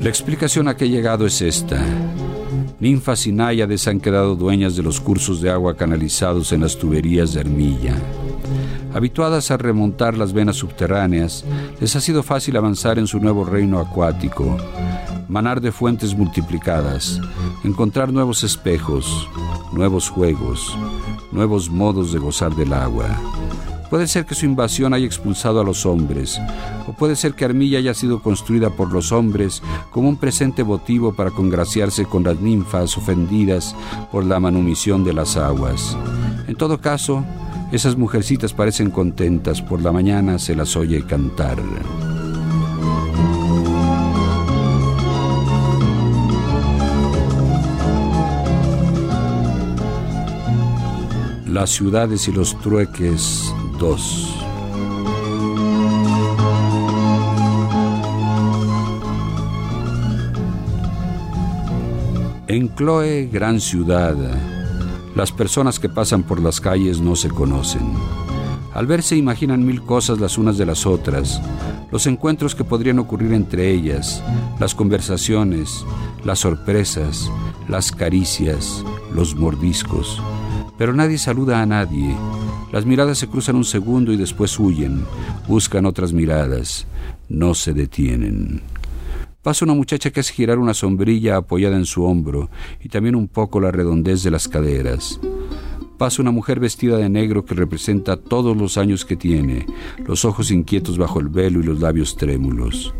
La 0.02 0.08
explicación 0.08 0.66
a 0.66 0.76
que 0.76 0.86
he 0.86 0.88
llegado 0.88 1.26
es 1.26 1.42
esta. 1.42 1.80
Ninfas 2.80 3.26
y 3.26 3.32
náyades 3.32 3.86
han 3.86 4.00
quedado 4.00 4.34
dueñas 4.34 4.74
de 4.74 4.82
los 4.82 5.00
cursos 5.00 5.40
de 5.40 5.50
agua 5.50 5.76
canalizados 5.76 6.52
en 6.52 6.62
las 6.62 6.76
tuberías 6.76 7.34
de 7.34 7.40
Armilla. 7.40 7.96
Habituadas 8.92 9.50
a 9.50 9.56
remontar 9.56 10.16
las 10.16 10.32
venas 10.32 10.56
subterráneas, 10.56 11.44
les 11.80 11.94
ha 11.94 12.00
sido 12.00 12.22
fácil 12.22 12.56
avanzar 12.56 12.98
en 12.98 13.06
su 13.06 13.20
nuevo 13.20 13.44
reino 13.44 13.78
acuático, 13.78 14.56
manar 15.28 15.60
de 15.60 15.70
fuentes 15.70 16.16
multiplicadas, 16.16 17.20
encontrar 17.62 18.12
nuevos 18.12 18.42
espejos, 18.42 19.28
nuevos 19.72 20.08
juegos, 20.08 20.76
nuevos 21.30 21.70
modos 21.70 22.12
de 22.12 22.18
gozar 22.18 22.54
del 22.56 22.72
agua. 22.72 23.06
Puede 23.90 24.06
ser 24.06 24.24
que 24.24 24.34
su 24.34 24.46
invasión 24.46 24.92
haya 24.94 25.06
expulsado 25.06 25.60
a 25.60 25.64
los 25.64 25.86
hombres, 25.86 26.40
o 26.86 26.92
puede 26.92 27.16
ser 27.16 27.34
que 27.34 27.44
Armilla 27.44 27.78
haya 27.78 27.94
sido 27.94 28.22
construida 28.22 28.70
por 28.70 28.92
los 28.92 29.12
hombres 29.12 29.62
como 29.90 30.08
un 30.08 30.16
presente 30.16 30.62
votivo 30.62 31.12
para 31.12 31.30
congraciarse 31.30 32.04
con 32.04 32.24
las 32.24 32.40
ninfas 32.40 32.96
ofendidas 32.96 33.74
por 34.12 34.24
la 34.24 34.38
manumisión 34.40 35.04
de 35.04 35.12
las 35.12 35.36
aguas. 35.36 35.96
En 36.46 36.54
todo 36.54 36.80
caso, 36.80 37.24
esas 37.72 37.96
mujercitas 37.96 38.52
parecen 38.52 38.90
contentas, 38.90 39.62
por 39.62 39.80
la 39.80 39.92
mañana 39.92 40.38
se 40.38 40.54
las 40.54 40.76
oye 40.76 41.04
cantar. 41.04 41.58
Las 51.46 51.70
ciudades 51.70 52.26
y 52.28 52.32
los 52.32 52.58
trueques 52.60 53.52
2. 53.78 54.36
En 62.48 62.74
Chloe, 62.74 63.28
gran 63.32 63.60
ciudad, 63.60 64.16
las 65.14 65.32
personas 65.32 65.78
que 65.78 65.88
pasan 65.88 66.22
por 66.22 66.40
las 66.40 66.60
calles 66.60 67.00
no 67.00 67.16
se 67.16 67.28
conocen. 67.28 67.94
Al 68.72 68.86
verse 68.86 69.16
imaginan 69.16 69.66
mil 69.66 69.82
cosas 69.82 70.20
las 70.20 70.38
unas 70.38 70.56
de 70.56 70.66
las 70.66 70.86
otras, 70.86 71.40
los 71.90 72.06
encuentros 72.06 72.54
que 72.54 72.64
podrían 72.64 73.00
ocurrir 73.00 73.32
entre 73.32 73.70
ellas, 73.70 74.22
las 74.60 74.74
conversaciones, 74.74 75.84
las 76.24 76.38
sorpresas, 76.38 77.30
las 77.68 77.90
caricias, 77.90 78.84
los 79.12 79.34
mordiscos. 79.34 80.22
Pero 80.78 80.94
nadie 80.94 81.18
saluda 81.18 81.60
a 81.60 81.66
nadie. 81.66 82.16
Las 82.72 82.86
miradas 82.86 83.18
se 83.18 83.26
cruzan 83.26 83.56
un 83.56 83.64
segundo 83.64 84.12
y 84.12 84.16
después 84.16 84.56
huyen, 84.58 85.04
buscan 85.48 85.84
otras 85.84 86.12
miradas, 86.12 86.86
no 87.28 87.54
se 87.54 87.74
detienen. 87.74 88.62
Pasa 89.42 89.64
una 89.64 89.72
muchacha 89.72 90.10
que 90.10 90.20
hace 90.20 90.34
girar 90.34 90.58
una 90.58 90.74
sombrilla 90.74 91.38
apoyada 91.38 91.74
en 91.74 91.86
su 91.86 92.04
hombro 92.04 92.50
y 92.78 92.90
también 92.90 93.14
un 93.16 93.26
poco 93.26 93.58
la 93.58 93.70
redondez 93.70 94.22
de 94.22 94.30
las 94.30 94.48
caderas. 94.48 95.18
Pasa 95.96 96.20
una 96.20 96.30
mujer 96.30 96.60
vestida 96.60 96.98
de 96.98 97.08
negro 97.08 97.46
que 97.46 97.54
representa 97.54 98.18
todos 98.18 98.54
los 98.54 98.76
años 98.76 99.06
que 99.06 99.16
tiene, 99.16 99.64
los 100.04 100.26
ojos 100.26 100.50
inquietos 100.50 100.98
bajo 100.98 101.20
el 101.20 101.28
velo 101.28 101.60
y 101.60 101.62
los 101.62 101.80
labios 101.80 102.16
trémulos. 102.16 102.92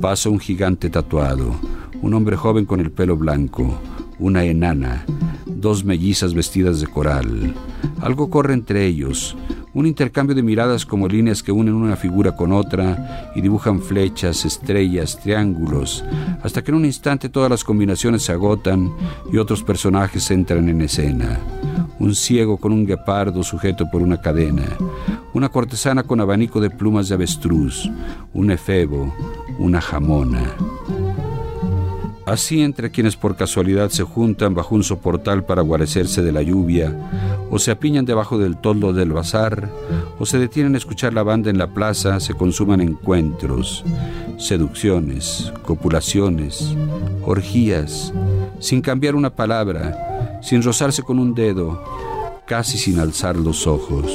Pasa 0.00 0.30
un 0.30 0.40
gigante 0.40 0.88
tatuado, 0.88 1.54
un 2.00 2.14
hombre 2.14 2.36
joven 2.36 2.64
con 2.64 2.80
el 2.80 2.90
pelo 2.90 3.18
blanco, 3.18 3.78
una 4.18 4.44
enana, 4.44 5.04
dos 5.46 5.84
mellizas 5.84 6.34
vestidas 6.34 6.80
de 6.80 6.86
coral. 6.86 7.54
Algo 8.00 8.30
corre 8.30 8.54
entre 8.54 8.86
ellos, 8.86 9.36
un 9.74 9.86
intercambio 9.86 10.36
de 10.36 10.42
miradas 10.42 10.86
como 10.86 11.08
líneas 11.08 11.42
que 11.42 11.50
unen 11.50 11.74
una 11.74 11.96
figura 11.96 12.36
con 12.36 12.52
otra 12.52 13.32
y 13.34 13.40
dibujan 13.40 13.80
flechas, 13.80 14.44
estrellas, 14.44 15.18
triángulos, 15.20 16.04
hasta 16.42 16.62
que 16.62 16.70
en 16.70 16.76
un 16.76 16.84
instante 16.84 17.28
todas 17.28 17.50
las 17.50 17.64
combinaciones 17.64 18.22
se 18.22 18.32
agotan 18.32 18.92
y 19.32 19.38
otros 19.38 19.62
personajes 19.62 20.30
entran 20.30 20.68
en 20.68 20.82
escena. 20.82 21.40
Un 21.98 22.14
ciego 22.14 22.56
con 22.56 22.72
un 22.72 22.86
guepardo 22.86 23.42
sujeto 23.42 23.90
por 23.90 24.02
una 24.02 24.20
cadena, 24.20 24.66
una 25.32 25.48
cortesana 25.48 26.04
con 26.04 26.20
abanico 26.20 26.60
de 26.60 26.70
plumas 26.70 27.08
de 27.08 27.14
avestruz, 27.14 27.90
un 28.32 28.50
efebo, 28.50 29.12
una 29.58 29.80
jamona. 29.80 30.54
Así 32.26 32.62
entre 32.62 32.90
quienes 32.90 33.16
por 33.16 33.36
casualidad 33.36 33.90
se 33.90 34.02
juntan 34.02 34.54
bajo 34.54 34.74
un 34.74 34.82
soportal 34.82 35.44
para 35.44 35.60
guarecerse 35.60 36.22
de 36.22 36.32
la 36.32 36.40
lluvia, 36.40 36.96
o 37.50 37.58
se 37.58 37.70
apiñan 37.70 38.06
debajo 38.06 38.38
del 38.38 38.56
toldo 38.56 38.94
del 38.94 39.12
bazar, 39.12 39.68
o 40.18 40.24
se 40.24 40.38
detienen 40.38 40.74
a 40.74 40.78
escuchar 40.78 41.12
la 41.12 41.22
banda 41.22 41.50
en 41.50 41.58
la 41.58 41.68
plaza, 41.68 42.20
se 42.20 42.32
consuman 42.32 42.80
encuentros, 42.80 43.84
seducciones, 44.38 45.52
copulaciones, 45.62 46.74
orgías, 47.22 48.12
sin 48.58 48.80
cambiar 48.80 49.14
una 49.16 49.30
palabra, 49.30 50.40
sin 50.42 50.62
rozarse 50.62 51.02
con 51.02 51.18
un 51.18 51.34
dedo, 51.34 51.82
casi 52.46 52.78
sin 52.78 53.00
alzar 53.00 53.36
los 53.36 53.66
ojos. 53.66 54.10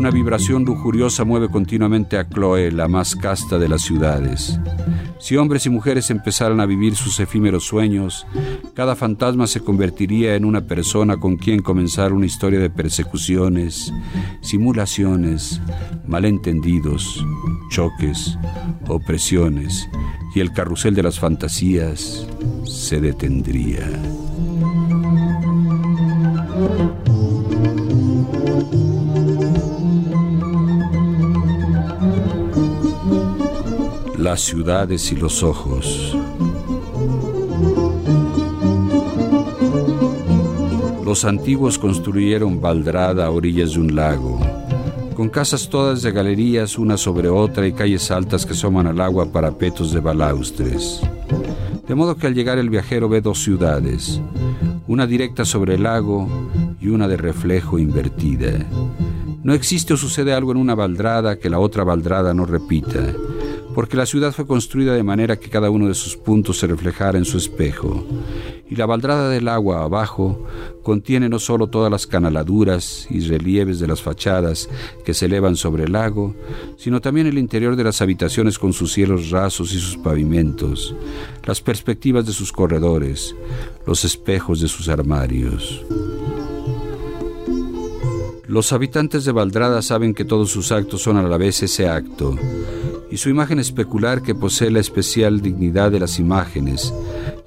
Una 0.00 0.10
vibración 0.10 0.64
lujuriosa 0.64 1.24
mueve 1.24 1.50
continuamente 1.50 2.16
a 2.16 2.26
Chloe, 2.26 2.72
la 2.72 2.88
más 2.88 3.14
casta 3.14 3.58
de 3.58 3.68
las 3.68 3.82
ciudades. 3.82 4.58
Si 5.18 5.36
hombres 5.36 5.66
y 5.66 5.68
mujeres 5.68 6.08
empezaran 6.08 6.58
a 6.58 6.64
vivir 6.64 6.96
sus 6.96 7.20
efímeros 7.20 7.64
sueños, 7.64 8.26
cada 8.72 8.96
fantasma 8.96 9.46
se 9.46 9.60
convertiría 9.60 10.36
en 10.36 10.46
una 10.46 10.62
persona 10.62 11.18
con 11.18 11.36
quien 11.36 11.60
comenzar 11.60 12.14
una 12.14 12.24
historia 12.24 12.60
de 12.60 12.70
persecuciones, 12.70 13.92
simulaciones, 14.40 15.60
malentendidos, 16.06 17.22
choques, 17.68 18.38
opresiones, 18.88 19.86
y 20.34 20.40
el 20.40 20.54
carrusel 20.54 20.94
de 20.94 21.02
las 21.02 21.20
fantasías 21.20 22.26
se 22.64 23.02
detendría. 23.02 23.86
Las 34.20 34.42
ciudades 34.42 35.12
y 35.12 35.16
los 35.16 35.42
ojos. 35.42 36.14
Los 41.02 41.24
antiguos 41.24 41.78
construyeron 41.78 42.60
baldrada 42.60 43.24
a 43.24 43.30
orillas 43.30 43.72
de 43.72 43.80
un 43.80 43.94
lago, 43.96 44.38
con 45.16 45.30
casas 45.30 45.70
todas 45.70 46.02
de 46.02 46.12
galerías 46.12 46.76
una 46.76 46.98
sobre 46.98 47.30
otra 47.30 47.66
y 47.66 47.72
calles 47.72 48.10
altas 48.10 48.44
que 48.44 48.52
asoman 48.52 48.86
al 48.88 49.00
agua 49.00 49.32
para 49.32 49.52
petos 49.56 49.90
de 49.90 50.00
balaustres. 50.00 51.00
De 51.88 51.94
modo 51.94 52.18
que 52.18 52.26
al 52.26 52.34
llegar 52.34 52.58
el 52.58 52.68
viajero 52.68 53.08
ve 53.08 53.22
dos 53.22 53.42
ciudades, 53.42 54.20
una 54.86 55.06
directa 55.06 55.46
sobre 55.46 55.76
el 55.76 55.84
lago 55.84 56.28
y 56.78 56.88
una 56.88 57.08
de 57.08 57.16
reflejo 57.16 57.78
invertida. 57.78 58.66
No 59.42 59.54
existe 59.54 59.94
o 59.94 59.96
sucede 59.96 60.34
algo 60.34 60.52
en 60.52 60.58
una 60.58 60.74
baldrada 60.74 61.38
que 61.38 61.48
la 61.48 61.58
otra 61.58 61.84
baldrada 61.84 62.34
no 62.34 62.44
repita 62.44 63.14
porque 63.80 63.96
la 63.96 64.04
ciudad 64.04 64.32
fue 64.32 64.46
construida 64.46 64.92
de 64.92 65.02
manera 65.02 65.38
que 65.38 65.48
cada 65.48 65.70
uno 65.70 65.88
de 65.88 65.94
sus 65.94 66.14
puntos 66.14 66.58
se 66.58 66.66
reflejara 66.66 67.16
en 67.16 67.24
su 67.24 67.38
espejo, 67.38 68.04
y 68.68 68.76
la 68.76 68.84
baldrada 68.84 69.30
del 69.30 69.48
agua 69.48 69.84
abajo 69.84 70.44
contiene 70.82 71.30
no 71.30 71.38
solo 71.38 71.68
todas 71.68 71.90
las 71.90 72.06
canaladuras 72.06 73.06
y 73.08 73.20
relieves 73.20 73.80
de 73.80 73.86
las 73.86 74.02
fachadas 74.02 74.68
que 75.02 75.14
se 75.14 75.24
elevan 75.24 75.56
sobre 75.56 75.84
el 75.84 75.92
lago, 75.92 76.34
sino 76.76 77.00
también 77.00 77.26
el 77.26 77.38
interior 77.38 77.74
de 77.74 77.84
las 77.84 78.02
habitaciones 78.02 78.58
con 78.58 78.74
sus 78.74 78.92
cielos 78.92 79.30
rasos 79.30 79.72
y 79.72 79.80
sus 79.80 79.96
pavimentos, 79.96 80.94
las 81.46 81.62
perspectivas 81.62 82.26
de 82.26 82.34
sus 82.34 82.52
corredores, 82.52 83.34
los 83.86 84.04
espejos 84.04 84.60
de 84.60 84.68
sus 84.68 84.90
armarios. 84.90 85.86
Los 88.46 88.74
habitantes 88.74 89.24
de 89.24 89.32
Valdrada 89.32 89.80
saben 89.80 90.12
que 90.12 90.26
todos 90.26 90.50
sus 90.50 90.70
actos 90.70 91.00
son 91.00 91.16
a 91.16 91.22
la 91.22 91.38
vez 91.38 91.62
ese 91.62 91.88
acto, 91.88 92.36
y 93.10 93.16
su 93.16 93.28
imagen 93.28 93.58
especular 93.58 94.22
que 94.22 94.34
posee 94.34 94.70
la 94.70 94.80
especial 94.80 95.40
dignidad 95.40 95.90
de 95.90 96.00
las 96.00 96.18
imágenes, 96.18 96.92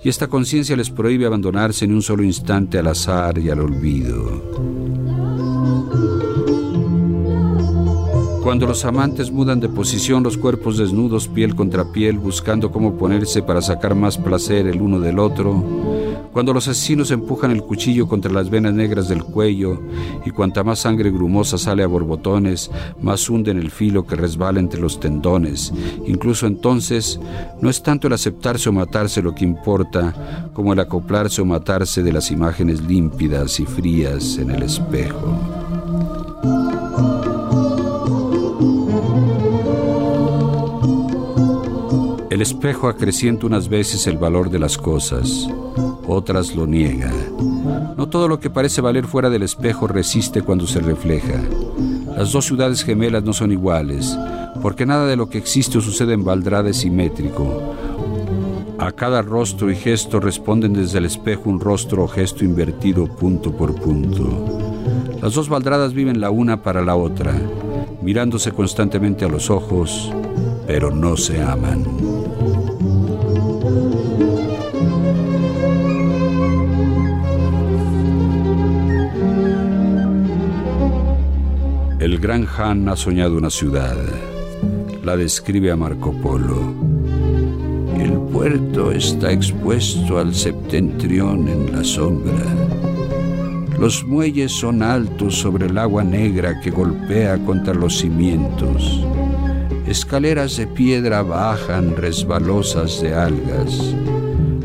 y 0.04 0.10
esta 0.10 0.28
conciencia 0.28 0.76
les 0.76 0.90
prohíbe 0.90 1.26
abandonarse 1.26 1.86
en 1.86 1.94
un 1.94 2.02
solo 2.02 2.24
instante 2.24 2.78
al 2.78 2.88
azar 2.88 3.38
y 3.38 3.50
al 3.50 3.62
olvido. 3.62 5.03
Cuando 8.44 8.68
los 8.68 8.84
amantes 8.84 9.32
mudan 9.32 9.62
de 9.62 9.70
posición 9.70 10.22
los 10.22 10.38
cuerpos 10.38 10.78
desnudos 10.78 11.30
piel 11.30 11.56
contra 11.56 11.94
piel 11.94 12.20
buscando 12.20 12.74
cómo 12.74 12.98
ponerse 12.98 13.42
para 13.42 13.62
sacar 13.62 13.96
más 13.96 14.18
placer 14.18 14.68
el 14.68 14.82
uno 14.82 15.00
del 15.00 15.18
otro, 15.18 15.64
cuando 16.34 16.54
los 16.54 16.68
asesinos 16.68 17.12
empujan 17.12 17.52
el 17.52 17.64
cuchillo 17.64 18.06
contra 18.06 18.34
las 18.34 18.50
venas 18.50 18.74
negras 18.74 19.08
del 19.08 19.24
cuello 19.24 19.80
y 20.26 20.32
cuanta 20.32 20.62
más 20.62 20.80
sangre 20.80 21.10
grumosa 21.10 21.58
sale 21.58 21.84
a 21.84 21.88
borbotones, 21.88 22.70
más 23.02 23.30
hunden 23.30 23.58
el 23.58 23.72
filo 23.72 24.06
que 24.06 24.18
resbala 24.18 24.60
entre 24.60 24.82
los 24.82 25.00
tendones. 25.00 25.72
Incluso 26.06 26.46
entonces, 26.46 27.22
no 27.62 27.70
es 27.70 27.82
tanto 27.82 28.08
el 28.08 28.14
aceptarse 28.14 28.68
o 28.68 28.74
matarse 28.74 29.22
lo 29.22 29.34
que 29.34 29.46
importa, 29.46 30.50
como 30.54 30.74
el 30.74 30.80
acoplarse 30.82 31.42
o 31.42 31.46
matarse 31.46 32.04
de 32.04 32.12
las 32.12 32.30
imágenes 32.30 32.82
límpidas 32.82 33.62
y 33.62 33.66
frías 33.66 34.38
en 34.38 34.52
el 34.52 34.64
espejo. 34.64 35.63
El 42.34 42.42
espejo 42.42 42.88
acrecienta 42.88 43.46
unas 43.46 43.70
veces 43.70 44.08
el 44.08 44.18
valor 44.18 44.50
de 44.50 44.58
las 44.58 44.76
cosas, 44.76 45.48
otras 46.08 46.56
lo 46.56 46.66
niega. 46.66 47.14
No 47.96 48.10
todo 48.10 48.28
lo 48.28 48.40
que 48.40 48.50
parece 48.50 48.82
valer 48.82 49.06
fuera 49.06 49.30
del 49.30 49.44
espejo 49.44 49.86
resiste 49.86 50.42
cuando 50.42 50.66
se 50.66 50.80
refleja. 50.80 51.40
Las 52.18 52.32
dos 52.32 52.46
ciudades 52.46 52.84
gemelas 52.84 53.24
no 53.24 53.34
son 53.34 53.52
iguales, 53.52 54.18
porque 54.64 54.84
nada 54.84 55.06
de 55.06 55.16
lo 55.16 55.30
que 55.30 55.38
existe 55.38 55.78
o 55.78 55.82
sucede 55.82 56.14
en 56.14 56.24
Valdrada 56.24 56.72
es 56.72 56.78
simétrico. 56.78 57.76
A 58.80 58.92
cada 58.94 59.22
rostro 59.22 59.70
y 59.70 59.76
gesto 59.76 60.20
responden 60.20 60.74
desde 60.74 60.98
el 60.98 61.06
espejo 61.06 61.52
un 61.52 61.60
rostro 61.60 62.04
o 62.04 62.08
gesto 62.08 62.44
invertido 62.44 63.06
punto 63.06 63.56
por 63.56 63.76
punto. 63.76 64.72
Las 65.22 65.36
dos 65.36 65.50
Valdradas 65.50 65.94
viven 65.94 66.20
la 66.20 66.32
una 66.32 66.64
para 66.64 66.82
la 66.82 66.96
otra, 66.96 67.40
mirándose 68.02 68.52
constantemente 68.52 69.24
a 69.24 69.30
los 69.30 69.52
ojos, 69.52 70.12
pero 70.66 70.90
no 70.90 71.16
se 71.16 71.40
aman. 71.40 72.13
Gran 82.24 82.48
Han 82.58 82.88
ha 82.88 82.96
soñado 82.96 83.36
una 83.36 83.50
ciudad. 83.50 83.98
La 85.04 85.18
describe 85.18 85.72
a 85.72 85.76
Marco 85.76 86.14
Polo. 86.14 86.74
El 88.00 88.14
puerto 88.32 88.94
está 88.94 89.30
expuesto 89.30 90.20
al 90.20 90.34
septentrión 90.34 91.50
en 91.50 91.74
la 91.74 91.84
sombra. 91.84 92.46
Los 93.78 94.06
muelles 94.06 94.54
son 94.54 94.84
altos 94.84 95.36
sobre 95.38 95.66
el 95.66 95.78
agua 95.78 96.06
negra 96.06 96.62
que 96.62 96.72
golpea 96.72 97.44
contra 97.44 97.74
los 97.74 97.98
cimientos. 97.98 99.06
Escaleras 99.86 100.56
de 100.56 100.68
piedra 100.68 101.24
bajan 101.24 101.98
resbalosas 101.98 103.02
de 103.02 103.14
algas. 103.14 103.94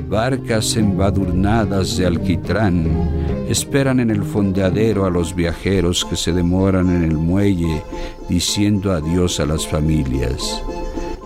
Barcas 0.09 0.77
embadurnadas 0.77 1.97
de 1.97 2.07
alquitrán 2.07 3.18
esperan 3.49 3.99
en 3.99 4.11
el 4.11 4.23
fondeadero 4.23 5.07
a 5.07 5.11
los 5.11 5.35
viajeros 5.35 6.05
que 6.05 6.17
se 6.17 6.33
demoran 6.33 6.95
en 6.95 7.03
el 7.03 7.17
muelle 7.17 7.83
diciendo 8.29 8.93
adiós 8.93 9.41
a 9.41 9.47
las 9.47 9.67
familias. 9.67 10.63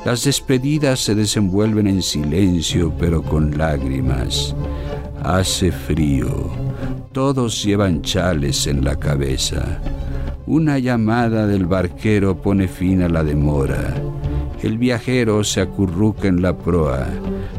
Las 0.05 0.25
despedidas 0.25 1.01
se 1.01 1.15
desenvuelven 1.15 1.87
en 1.87 2.03
silencio 2.03 2.93
pero 2.99 3.23
con 3.23 3.59
lágrimas. 3.59 4.55
Hace 5.23 5.73
frío. 5.73 6.51
Todos 7.13 7.63
llevan 7.63 8.03
chales 8.03 8.67
en 8.67 8.85
la 8.85 8.97
cabeza. 8.97 9.81
Una 10.47 10.79
llamada 10.79 11.47
del 11.47 11.67
barquero 11.67 12.37
pone 12.37 12.69
fin 12.69 13.03
a 13.03 13.09
la 13.09 13.23
demora. 13.23 13.95
El 14.63 14.79
viajero 14.79 15.43
se 15.45 15.61
acurruca 15.61 16.29
en 16.29 16.41
la 16.41 16.57
proa, 16.57 17.09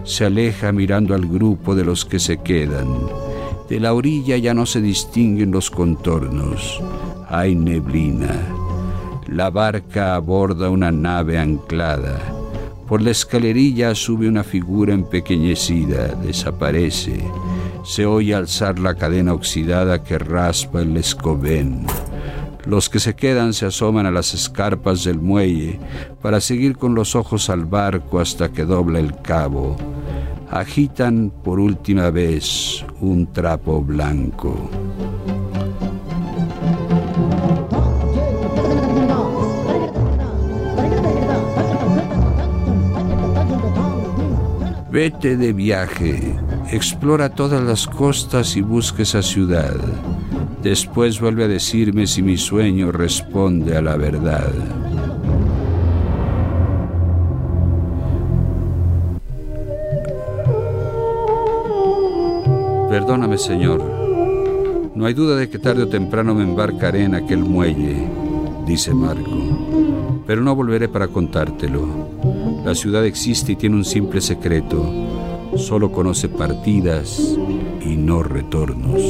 se 0.03 0.25
aleja 0.25 0.71
mirando 0.71 1.13
al 1.13 1.25
grupo 1.25 1.75
de 1.75 1.83
los 1.83 2.05
que 2.05 2.19
se 2.19 2.37
quedan. 2.37 2.87
De 3.69 3.79
la 3.79 3.93
orilla 3.93 4.37
ya 4.37 4.53
no 4.53 4.65
se 4.65 4.81
distinguen 4.81 5.51
los 5.51 5.71
contornos. 5.71 6.81
Hay 7.29 7.55
neblina. 7.55 8.35
La 9.27 9.49
barca 9.49 10.15
aborda 10.15 10.69
una 10.69 10.91
nave 10.91 11.39
anclada. 11.39 12.19
Por 12.87 13.01
la 13.01 13.11
escalerilla 13.11 13.95
sube 13.95 14.27
una 14.27 14.43
figura 14.43 14.93
empequeñecida, 14.93 16.09
desaparece. 16.15 17.23
Se 17.85 18.05
oye 18.05 18.35
alzar 18.35 18.79
la 18.79 18.95
cadena 18.95 19.33
oxidada 19.33 20.03
que 20.03 20.19
raspa 20.19 20.81
el 20.81 20.97
escobén. 20.97 21.87
Los 22.65 22.89
que 22.89 22.99
se 22.99 23.15
quedan 23.15 23.53
se 23.53 23.65
asoman 23.65 24.05
a 24.05 24.11
las 24.11 24.33
escarpas 24.33 25.05
del 25.05 25.19
muelle 25.19 25.79
para 26.21 26.41
seguir 26.41 26.77
con 26.77 26.95
los 26.95 27.15
ojos 27.15 27.49
al 27.49 27.65
barco 27.65 28.19
hasta 28.19 28.51
que 28.51 28.65
dobla 28.65 28.99
el 28.99 29.15
cabo 29.21 29.77
agitan 30.53 31.31
por 31.43 31.59
última 31.59 32.11
vez 32.11 32.85
un 33.01 33.25
trapo 33.33 33.81
blanco. 33.81 34.69
Vete 44.91 45.37
de 45.37 45.53
viaje, 45.53 46.35
explora 46.71 47.29
todas 47.29 47.63
las 47.63 47.87
costas 47.87 48.55
y 48.55 48.61
busque 48.61 49.01
esa 49.01 49.23
ciudad. 49.23 49.75
Después 50.61 51.19
vuelve 51.19 51.45
a 51.45 51.47
decirme 51.47 52.05
si 52.05 52.21
mi 52.21 52.37
sueño 52.37 52.91
responde 52.91 53.75
a 53.75 53.81
la 53.81 53.97
verdad. 53.97 54.82
Perdóname, 62.93 63.39
Señor. 63.39 63.81
No 64.93 65.07
hay 65.07 65.15
duda 65.15 65.35
de 65.35 65.49
que 65.49 65.57
tarde 65.57 65.81
o 65.81 65.87
temprano 65.87 66.35
me 66.35 66.43
embarcaré 66.43 67.05
en 67.05 67.15
aquel 67.15 67.39
muelle. 67.39 68.07
dice 68.67 68.93
Marco, 68.93 70.21
pero 70.27 70.43
no 70.43 70.55
volveré 70.55 70.87
para 70.87 71.07
contártelo. 71.07 71.87
La 72.63 72.75
ciudad 72.75 73.03
existe 73.03 73.53
y 73.53 73.55
tiene 73.55 73.77
un 73.77 73.83
simple 73.83 74.21
secreto. 74.21 74.85
Solo 75.57 75.91
conoce 75.91 76.29
partidas 76.29 77.35
y 77.83 77.95
no 77.95 78.21
retornos. 78.21 79.01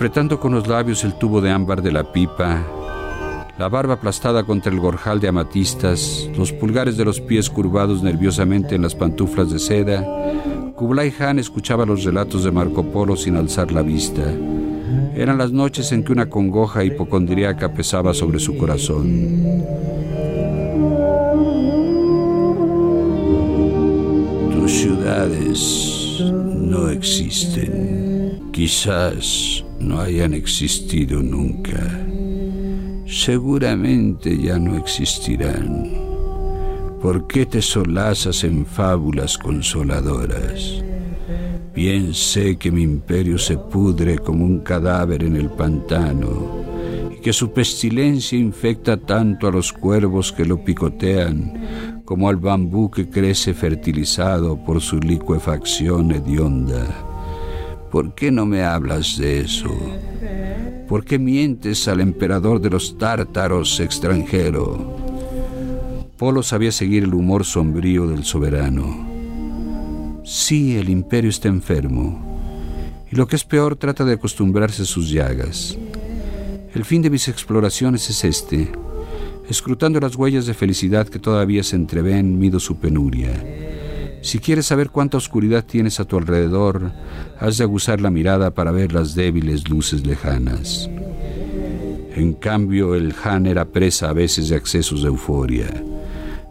Apretando 0.00 0.40
con 0.40 0.54
los 0.54 0.66
labios 0.66 1.04
el 1.04 1.12
tubo 1.12 1.42
de 1.42 1.50
ámbar 1.50 1.82
de 1.82 1.92
la 1.92 2.10
pipa, 2.10 2.64
la 3.58 3.68
barba 3.68 3.92
aplastada 3.92 4.44
contra 4.44 4.72
el 4.72 4.80
gorjal 4.80 5.20
de 5.20 5.28
amatistas, 5.28 6.26
los 6.38 6.54
pulgares 6.54 6.96
de 6.96 7.04
los 7.04 7.20
pies 7.20 7.50
curvados 7.50 8.02
nerviosamente 8.02 8.74
en 8.74 8.80
las 8.80 8.94
pantuflas 8.94 9.52
de 9.52 9.58
seda, 9.58 10.02
Kublai 10.74 11.10
Khan 11.10 11.38
escuchaba 11.38 11.84
los 11.84 12.02
relatos 12.02 12.44
de 12.44 12.50
Marco 12.50 12.82
Polo 12.82 13.14
sin 13.14 13.36
alzar 13.36 13.72
la 13.72 13.82
vista. 13.82 14.22
Eran 15.14 15.36
las 15.36 15.52
noches 15.52 15.92
en 15.92 16.02
que 16.02 16.12
una 16.12 16.30
congoja 16.30 16.82
hipocondriaca 16.82 17.74
pesaba 17.74 18.14
sobre 18.14 18.38
su 18.38 18.56
corazón. 18.56 19.66
Tus 24.50 24.72
ciudades 24.72 26.22
no 26.22 26.88
existen. 26.88 28.48
Quizás 28.50 29.62
no 29.80 30.00
hayan 30.00 30.34
existido 30.34 31.22
nunca. 31.22 32.06
Seguramente 33.06 34.38
ya 34.38 34.58
no 34.58 34.76
existirán. 34.76 35.90
¿Por 37.02 37.26
qué 37.26 37.46
te 37.46 37.62
solazas 37.62 38.44
en 38.44 38.66
fábulas 38.66 39.38
consoladoras? 39.38 40.84
Bien 41.74 42.12
sé 42.12 42.56
que 42.56 42.70
mi 42.70 42.82
imperio 42.82 43.38
se 43.38 43.56
pudre 43.56 44.18
como 44.18 44.44
un 44.44 44.60
cadáver 44.60 45.24
en 45.24 45.36
el 45.36 45.48
pantano 45.50 46.60
y 47.16 47.20
que 47.20 47.32
su 47.32 47.52
pestilencia 47.52 48.38
infecta 48.38 48.96
tanto 48.98 49.48
a 49.48 49.50
los 49.50 49.72
cuervos 49.72 50.30
que 50.32 50.44
lo 50.44 50.62
picotean 50.62 52.02
como 52.04 52.28
al 52.28 52.36
bambú 52.36 52.90
que 52.90 53.08
crece 53.08 53.54
fertilizado 53.54 54.62
por 54.64 54.80
su 54.80 54.98
licuefacción 54.98 56.10
hedionda. 56.10 57.09
¿Por 57.90 58.14
qué 58.14 58.30
no 58.30 58.46
me 58.46 58.62
hablas 58.62 59.18
de 59.18 59.40
eso? 59.40 59.68
¿Por 60.88 61.04
qué 61.04 61.18
mientes 61.18 61.88
al 61.88 62.00
emperador 62.00 62.60
de 62.60 62.70
los 62.70 62.96
tártaros 62.98 63.80
extranjero? 63.80 64.96
Polo 66.16 66.42
sabía 66.42 66.70
seguir 66.70 67.02
el 67.04 67.14
humor 67.14 67.44
sombrío 67.44 68.06
del 68.06 68.24
soberano. 68.24 69.08
Sí, 70.24 70.76
el 70.76 70.88
imperio 70.88 71.30
está 71.30 71.48
enfermo. 71.48 72.30
Y 73.10 73.16
lo 73.16 73.26
que 73.26 73.34
es 73.34 73.44
peor, 73.44 73.74
trata 73.74 74.04
de 74.04 74.14
acostumbrarse 74.14 74.82
a 74.82 74.86
sus 74.86 75.10
llagas. 75.10 75.76
El 76.74 76.84
fin 76.84 77.02
de 77.02 77.10
mis 77.10 77.26
exploraciones 77.26 78.08
es 78.08 78.24
este. 78.24 78.70
Escrutando 79.48 79.98
las 79.98 80.14
huellas 80.14 80.46
de 80.46 80.54
felicidad 80.54 81.08
que 81.08 81.18
todavía 81.18 81.64
se 81.64 81.74
entreven, 81.74 82.38
mido 82.38 82.60
su 82.60 82.76
penuria. 82.76 83.32
Si 84.22 84.38
quieres 84.38 84.66
saber 84.66 84.90
cuánta 84.90 85.16
oscuridad 85.16 85.64
tienes 85.64 85.98
a 85.98 86.04
tu 86.04 86.18
alrededor, 86.18 86.92
has 87.38 87.56
de 87.56 87.64
aguzar 87.64 88.00
la 88.00 88.10
mirada 88.10 88.50
para 88.52 88.70
ver 88.70 88.92
las 88.92 89.14
débiles 89.14 89.68
luces 89.68 90.06
lejanas. 90.06 90.90
En 92.14 92.34
cambio, 92.34 92.94
el 92.94 93.14
Han 93.24 93.46
era 93.46 93.64
presa 93.64 94.10
a 94.10 94.12
veces 94.12 94.50
de 94.50 94.56
accesos 94.56 95.02
de 95.02 95.08
euforia. 95.08 95.68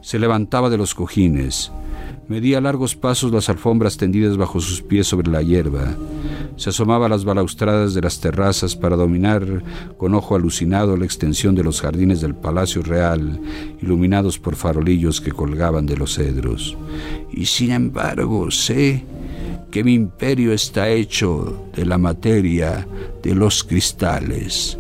Se 0.02 0.18
levantaba 0.18 0.70
de 0.70 0.78
los 0.78 0.96
cojines, 0.96 1.72
medía 2.28 2.62
largos 2.62 2.96
pasos 2.96 3.32
las 3.32 3.50
alfombras 3.50 3.98
tendidas 3.98 4.38
bajo 4.38 4.60
sus 4.62 4.82
pies 4.82 5.08
sobre 5.08 5.30
la 5.30 5.42
hierba, 5.42 5.96
se 6.60 6.72
asomaba 6.72 7.06
a 7.06 7.10
las 7.10 7.24
balaustradas 7.24 7.94
de 7.94 8.02
las 8.02 8.20
terrazas 8.20 8.76
para 8.76 8.98
dominar 8.98 9.64
con 9.98 10.14
ojo 10.14 10.36
alucinado 10.36 10.98
la 10.98 11.06
extensión 11.06 11.56
de 11.56 11.64
los 11.64 11.80
jardines 11.80 12.20
del 12.20 12.36
Palacio 12.36 12.82
Real, 12.82 13.40
iluminados 13.82 14.38
por 14.38 14.58
farolillos 14.58 15.22
que 15.22 15.32
colgaban 15.32 15.86
de 15.86 15.96
los 15.96 16.16
cedros. 16.16 16.78
Y 17.32 17.46
sin 17.46 17.72
embargo 17.72 18.52
sé 18.52 19.06
que 19.72 19.86
mi 19.86 19.94
imperio 19.94 20.52
está 20.52 20.90
hecho 20.90 21.70
de 21.74 21.86
la 21.86 21.98
materia 21.98 22.86
de 23.24 23.36
los 23.36 23.64
cristales 23.64 24.78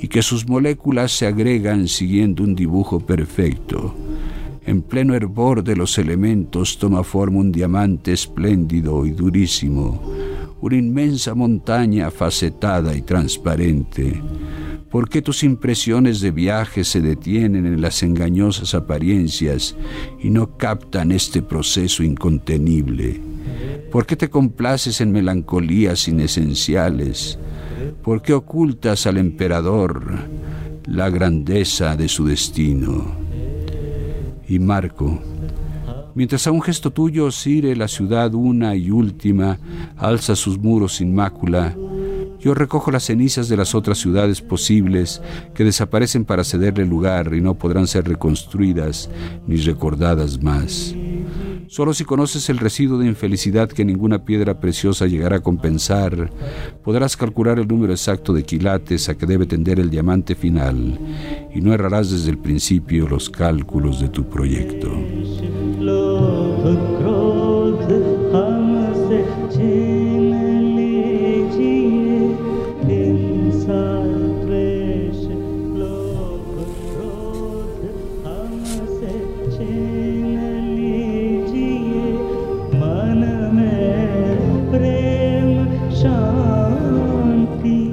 y 0.00 0.06
que 0.06 0.22
sus 0.22 0.48
moléculas 0.48 1.10
se 1.10 1.26
agregan 1.26 1.88
siguiendo 1.88 2.44
un 2.44 2.54
dibujo 2.54 3.00
perfecto. 3.00 3.92
En 4.64 4.82
pleno 4.82 5.16
hervor 5.16 5.64
de 5.64 5.74
los 5.74 5.98
elementos 5.98 6.78
toma 6.78 7.02
forma 7.02 7.40
un 7.40 7.50
diamante 7.50 8.12
espléndido 8.12 9.04
y 9.04 9.10
durísimo, 9.10 10.00
una 10.60 10.76
inmensa 10.76 11.34
montaña 11.34 12.10
facetada 12.10 12.94
y 12.96 13.02
transparente. 13.02 14.20
¿Por 14.90 15.08
qué 15.08 15.20
tus 15.20 15.44
impresiones 15.44 16.20
de 16.20 16.30
viaje 16.30 16.82
se 16.82 17.00
detienen 17.00 17.66
en 17.66 17.80
las 17.80 18.02
engañosas 18.02 18.74
apariencias 18.74 19.76
y 20.18 20.30
no 20.30 20.56
captan 20.56 21.12
este 21.12 21.42
proceso 21.42 22.02
incontenible? 22.02 23.20
¿Por 23.92 24.06
qué 24.06 24.16
te 24.16 24.30
complaces 24.30 25.00
en 25.00 25.12
melancolías 25.12 26.08
inesenciales? 26.08 27.38
¿Por 28.02 28.22
qué 28.22 28.32
ocultas 28.32 29.06
al 29.06 29.18
emperador 29.18 30.04
la 30.86 31.10
grandeza 31.10 31.94
de 31.94 32.08
su 32.08 32.24
destino? 32.24 33.12
Y 34.48 34.58
Marco, 34.58 35.20
Mientras 36.18 36.48
a 36.48 36.50
un 36.50 36.60
gesto 36.62 36.90
tuyo, 36.90 37.30
Sire, 37.30 37.76
la 37.76 37.86
ciudad 37.86 38.34
una 38.34 38.74
y 38.74 38.90
última, 38.90 39.56
alza 39.96 40.34
sus 40.34 40.58
muros 40.58 40.96
sin 40.96 41.14
mácula, 41.14 41.76
yo 42.40 42.54
recojo 42.54 42.90
las 42.90 43.04
cenizas 43.04 43.48
de 43.48 43.56
las 43.56 43.72
otras 43.76 43.98
ciudades 43.98 44.42
posibles 44.42 45.22
que 45.54 45.62
desaparecen 45.62 46.24
para 46.24 46.42
cederle 46.42 46.86
lugar 46.86 47.32
y 47.34 47.40
no 47.40 47.54
podrán 47.54 47.86
ser 47.86 48.08
reconstruidas 48.08 49.08
ni 49.46 49.58
recordadas 49.58 50.42
más. 50.42 50.92
Solo 51.68 51.94
si 51.94 52.04
conoces 52.04 52.50
el 52.50 52.58
residuo 52.58 52.98
de 52.98 53.06
infelicidad 53.06 53.68
que 53.68 53.84
ninguna 53.84 54.24
piedra 54.24 54.58
preciosa 54.58 55.06
llegará 55.06 55.36
a 55.36 55.42
compensar, 55.42 56.32
podrás 56.82 57.16
calcular 57.16 57.60
el 57.60 57.68
número 57.68 57.92
exacto 57.92 58.32
de 58.32 58.42
quilates 58.42 59.08
a 59.08 59.16
que 59.16 59.26
debe 59.26 59.46
tender 59.46 59.78
el 59.78 59.88
diamante 59.88 60.34
final 60.34 60.98
y 61.54 61.60
no 61.60 61.72
errarás 61.72 62.10
desde 62.10 62.32
el 62.32 62.38
principio 62.38 63.06
los 63.06 63.30
cálculos 63.30 64.00
de 64.00 64.08
tu 64.08 64.28
proyecto. 64.28 64.90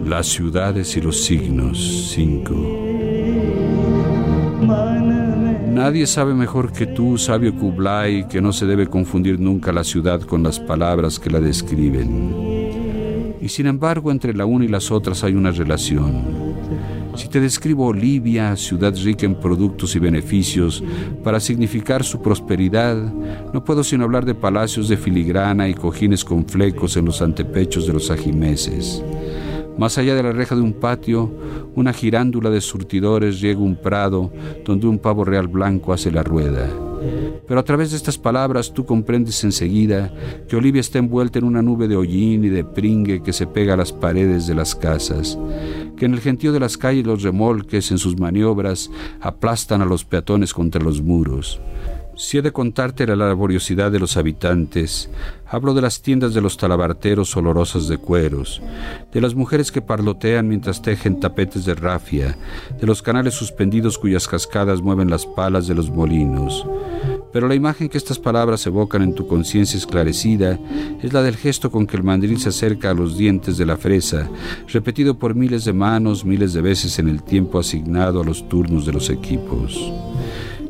Las 0.05 0.27
ciudades 0.27 0.95
y 0.95 1.01
los 1.01 1.23
signos 1.23 2.11
5 2.13 2.85
Nadie 5.85 6.07
sabe 6.07 6.33
mejor 6.33 6.73
que 6.73 6.87
tú, 6.87 7.15
sabio 7.15 7.53
Kublai, 7.53 8.27
que 8.27 8.41
no 8.41 8.51
se 8.51 8.65
debe 8.65 8.87
confundir 8.87 9.39
nunca 9.39 9.71
la 9.71 9.83
ciudad 9.83 10.19
con 10.19 10.41
las 10.41 10.59
palabras 10.59 11.19
que 11.19 11.29
la 11.29 11.39
describen. 11.39 13.35
Y 13.39 13.47
sin 13.49 13.67
embargo, 13.67 14.09
entre 14.09 14.33
la 14.33 14.47
una 14.47 14.65
y 14.65 14.67
las 14.67 14.89
otras 14.89 15.23
hay 15.23 15.35
una 15.35 15.51
relación. 15.51 16.23
Si 17.13 17.27
te 17.27 17.39
describo 17.39 17.85
Olivia, 17.85 18.55
ciudad 18.55 18.95
rica 18.95 19.27
en 19.27 19.35
productos 19.35 19.95
y 19.95 19.99
beneficios, 19.99 20.83
para 21.23 21.39
significar 21.39 22.03
su 22.03 22.19
prosperidad, 22.19 22.97
no 23.53 23.63
puedo 23.63 23.83
sino 23.83 24.05
hablar 24.05 24.25
de 24.25 24.33
palacios 24.33 24.89
de 24.89 24.97
filigrana 24.97 25.69
y 25.69 25.75
cojines 25.75 26.25
con 26.25 26.47
flecos 26.47 26.97
en 26.97 27.05
los 27.05 27.21
antepechos 27.21 27.85
de 27.85 27.93
los 27.93 28.09
ajimeses. 28.09 29.03
Más 29.77 29.97
allá 29.97 30.15
de 30.15 30.23
la 30.23 30.31
reja 30.31 30.55
de 30.55 30.61
un 30.61 30.73
patio, 30.73 31.31
una 31.75 31.91
girándula 31.91 32.49
de 32.49 32.61
surtidores 32.61 33.41
riega 33.41 33.59
un 33.59 33.75
prado 33.75 34.31
donde 34.63 34.87
un 34.87 34.99
pavo 34.99 35.25
real 35.25 35.47
blanco 35.47 35.91
hace 35.91 36.11
la 36.11 36.23
rueda. 36.23 36.69
Pero 37.47 37.59
a 37.59 37.63
través 37.63 37.91
de 37.91 37.97
estas 37.97 38.17
palabras 38.17 38.73
tú 38.73 38.85
comprendes 38.85 39.43
enseguida 39.43 40.11
que 40.47 40.55
Olivia 40.55 40.79
está 40.79 40.97
envuelta 40.97 41.39
en 41.39 41.45
una 41.45 41.61
nube 41.61 41.87
de 41.87 41.95
hollín 41.95 42.43
y 42.45 42.49
de 42.49 42.63
pringue 42.63 43.21
que 43.21 43.33
se 43.33 43.45
pega 43.47 43.73
a 43.73 43.77
las 43.77 43.91
paredes 43.91 44.47
de 44.47 44.55
las 44.55 44.75
casas, 44.75 45.37
que 45.97 46.05
en 46.05 46.13
el 46.13 46.21
gentío 46.21 46.51
de 46.51 46.59
las 46.59 46.77
calles 46.77 47.05
los 47.05 47.21
remolques 47.21 47.91
en 47.91 47.97
sus 47.97 48.17
maniobras 48.17 48.89
aplastan 49.21 49.81
a 49.81 49.85
los 49.85 50.05
peatones 50.05 50.53
contra 50.53 50.81
los 50.81 51.01
muros, 51.01 51.59
Si 52.17 52.37
he 52.37 52.41
de 52.41 52.53
contarte 52.53 53.05
la 53.05 53.17
laboriosidad 53.17 53.91
de 53.91 53.99
los 53.99 54.15
habitantes, 54.15 55.09
hablo 55.45 55.73
de 55.73 55.81
las 55.81 56.01
tiendas 56.01 56.33
de 56.33 56.39
los 56.39 56.55
talabarteros 56.55 57.35
olorosas 57.35 57.89
de 57.89 57.97
cueros, 57.97 58.61
de 59.11 59.19
las 59.19 59.35
mujeres 59.35 59.69
que 59.69 59.81
parlotean 59.81 60.47
mientras 60.47 60.81
tejen 60.81 61.19
tapetes 61.19 61.65
de 61.65 61.75
rafia, 61.75 62.37
de 62.79 62.87
los 62.87 63.01
canales 63.01 63.33
suspendidos 63.33 63.97
cuyas 63.97 64.29
cascadas 64.29 64.81
mueven 64.81 65.09
las 65.09 65.25
palas 65.25 65.67
de 65.67 65.75
los 65.75 65.89
molinos. 65.89 66.65
Pero 67.33 67.49
la 67.49 67.55
imagen 67.55 67.89
que 67.89 67.97
estas 67.97 68.17
palabras 68.17 68.65
evocan 68.65 69.01
en 69.01 69.13
tu 69.13 69.27
conciencia 69.27 69.77
esclarecida 69.77 70.57
es 71.03 71.11
la 71.11 71.21
del 71.21 71.35
gesto 71.35 71.69
con 71.69 71.85
que 71.85 71.97
el 71.97 72.03
mandril 72.03 72.39
se 72.39 72.47
acerca 72.47 72.91
a 72.91 72.93
los 72.93 73.17
dientes 73.17 73.57
de 73.57 73.65
la 73.65 73.75
fresa, 73.75 74.29
repetido 74.69 75.19
por 75.19 75.35
miles 75.35 75.65
de 75.65 75.73
manos, 75.73 76.23
miles 76.23 76.53
de 76.53 76.61
veces 76.61 76.97
en 76.97 77.09
el 77.09 77.23
tiempo 77.23 77.59
asignado 77.59 78.21
a 78.21 78.23
los 78.23 78.47
turnos 78.47 78.85
de 78.85 78.93
los 78.93 79.09
equipos 79.09 79.91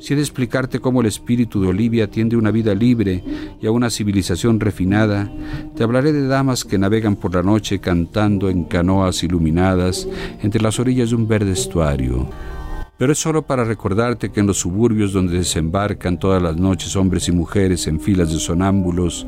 si 0.06 0.14
he 0.14 0.16
de 0.18 0.22
explicarte 0.22 0.80
cómo 0.80 1.02
el 1.02 1.08
espíritu 1.08 1.60
de 1.60 1.70
Olivia 1.70 2.08
tiende 2.08 2.38
una 2.38 2.52
vida 2.52 2.76
libre 2.76 3.24
y 3.60 3.66
a 3.66 3.72
una 3.72 3.90
civilización 3.90 4.60
refinada, 4.60 5.32
te 5.76 5.82
hablaré 5.82 6.14
de 6.14 6.28
damas 6.28 6.64
que 6.64 6.78
navegan 6.78 7.16
por 7.16 7.34
la 7.34 7.42
noche 7.42 7.80
cantando 7.80 8.48
en 8.48 8.66
canoas 8.66 9.24
iluminadas 9.24 10.08
entre 10.44 10.62
las 10.62 10.80
orillas 10.80 11.10
de 11.10 11.16
un 11.16 11.28
verde 11.28 11.54
estuario. 11.54 12.30
Pero 13.00 13.14
es 13.14 13.18
solo 13.18 13.42
para 13.42 13.64
recordarte 13.64 14.32
que 14.32 14.42
en 14.42 14.46
los 14.46 14.60
suburbios 14.60 15.12
donde 15.12 15.40
desembarcan 15.40 16.20
todas 16.20 16.40
las 16.40 16.56
noches 16.56 16.96
hombres 16.96 17.28
y 17.28 17.32
mujeres 17.32 17.88
en 17.88 18.00
filas 18.00 18.32
de 18.32 18.38
sonámbulos, 18.38 19.26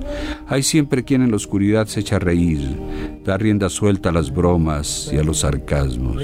hay 0.48 0.62
siempre 0.62 1.04
quien 1.04 1.24
en 1.24 1.32
la 1.32 1.38
oscuridad 1.38 1.88
se 1.88 2.02
echa 2.02 2.18
a 2.18 2.20
reír, 2.20 2.80
da 3.26 3.36
rienda 3.36 3.70
suelta 3.70 4.10
a 4.10 4.14
las 4.14 4.32
bromas 4.32 5.10
y 5.12 5.18
a 5.18 5.24
los 5.24 5.40
sarcasmos. 5.40 6.22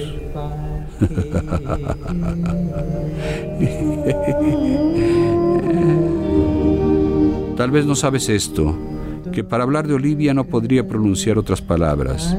Tal 7.58 7.72
vez 7.72 7.86
no 7.86 7.96
sabes 7.96 8.30
esto, 8.30 8.78
que 9.34 9.44
para 9.44 9.64
hablar 9.64 9.88
de 9.88 9.96
Olivia 9.96 10.34
no 10.34 10.46
podría 10.46 10.88
pronunciar 10.88 11.38
otras 11.38 11.62
palabras. 11.62 12.38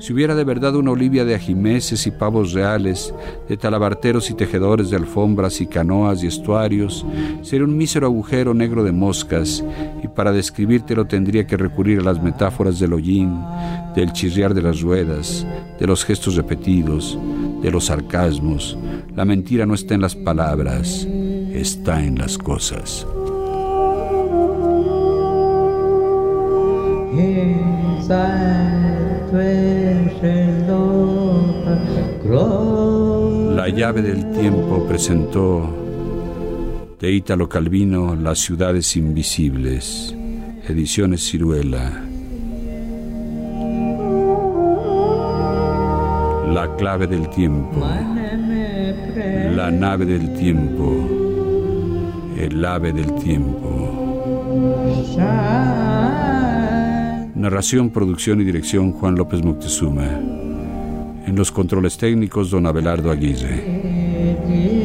Si 0.00 0.12
hubiera 0.12 0.34
de 0.34 0.44
verdad 0.44 0.76
una 0.76 0.90
Olivia 0.90 1.24
de 1.24 1.34
ajimeces 1.34 2.06
y 2.06 2.10
pavos 2.10 2.52
reales, 2.52 3.14
de 3.48 3.56
talabarteros 3.56 4.30
y 4.30 4.34
tejedores 4.34 4.90
de 4.90 4.96
alfombras 4.96 5.60
y 5.60 5.66
canoas 5.66 6.22
y 6.22 6.26
estuarios, 6.26 7.04
sería 7.42 7.64
un 7.64 7.76
mísero 7.76 8.06
agujero 8.06 8.54
negro 8.54 8.84
de 8.84 8.92
moscas, 8.92 9.64
y 10.02 10.08
para 10.08 10.32
describírtelo 10.32 11.06
tendría 11.06 11.46
que 11.46 11.56
recurrir 11.56 12.00
a 12.00 12.04
las 12.04 12.22
metáforas 12.22 12.78
del 12.78 12.92
hollín, 12.92 13.40
del 13.96 14.12
chirriar 14.12 14.52
de 14.52 14.62
las 14.62 14.80
ruedas, 14.80 15.46
de 15.80 15.86
los 15.86 16.04
gestos 16.04 16.36
repetidos, 16.36 17.18
de 17.62 17.70
los 17.70 17.86
sarcasmos. 17.86 18.76
La 19.14 19.24
mentira 19.24 19.64
no 19.64 19.74
está 19.74 19.94
en 19.94 20.02
las 20.02 20.14
palabras, 20.14 21.06
está 21.52 22.04
en 22.04 22.18
las 22.18 22.36
cosas. 22.36 23.06
La 33.54 33.68
llave 33.68 34.02
del 34.02 34.32
tiempo 34.32 34.84
presentó 34.88 35.68
de 36.98 37.12
Ítalo 37.12 37.48
Calvino 37.48 38.16
Las 38.16 38.40
ciudades 38.40 38.96
invisibles, 38.96 40.14
ediciones 40.68 41.22
Ciruela. 41.30 42.02
La 46.52 46.74
clave 46.76 47.06
del 47.06 47.28
tiempo, 47.30 47.86
la 49.54 49.70
nave 49.70 50.04
del 50.04 50.34
tiempo, 50.34 51.08
el 52.36 52.64
ave 52.64 52.92
del 52.92 53.14
tiempo. 53.14 53.84
Narración, 57.44 57.90
producción 57.90 58.40
y 58.40 58.44
dirección 58.44 58.90
Juan 58.92 59.16
López 59.16 59.44
Moctezuma. 59.44 60.18
En 61.26 61.36
los 61.36 61.52
controles 61.52 61.98
técnicos 61.98 62.48
don 62.50 62.64
Abelardo 62.64 63.10
Aguirre. 63.10 64.83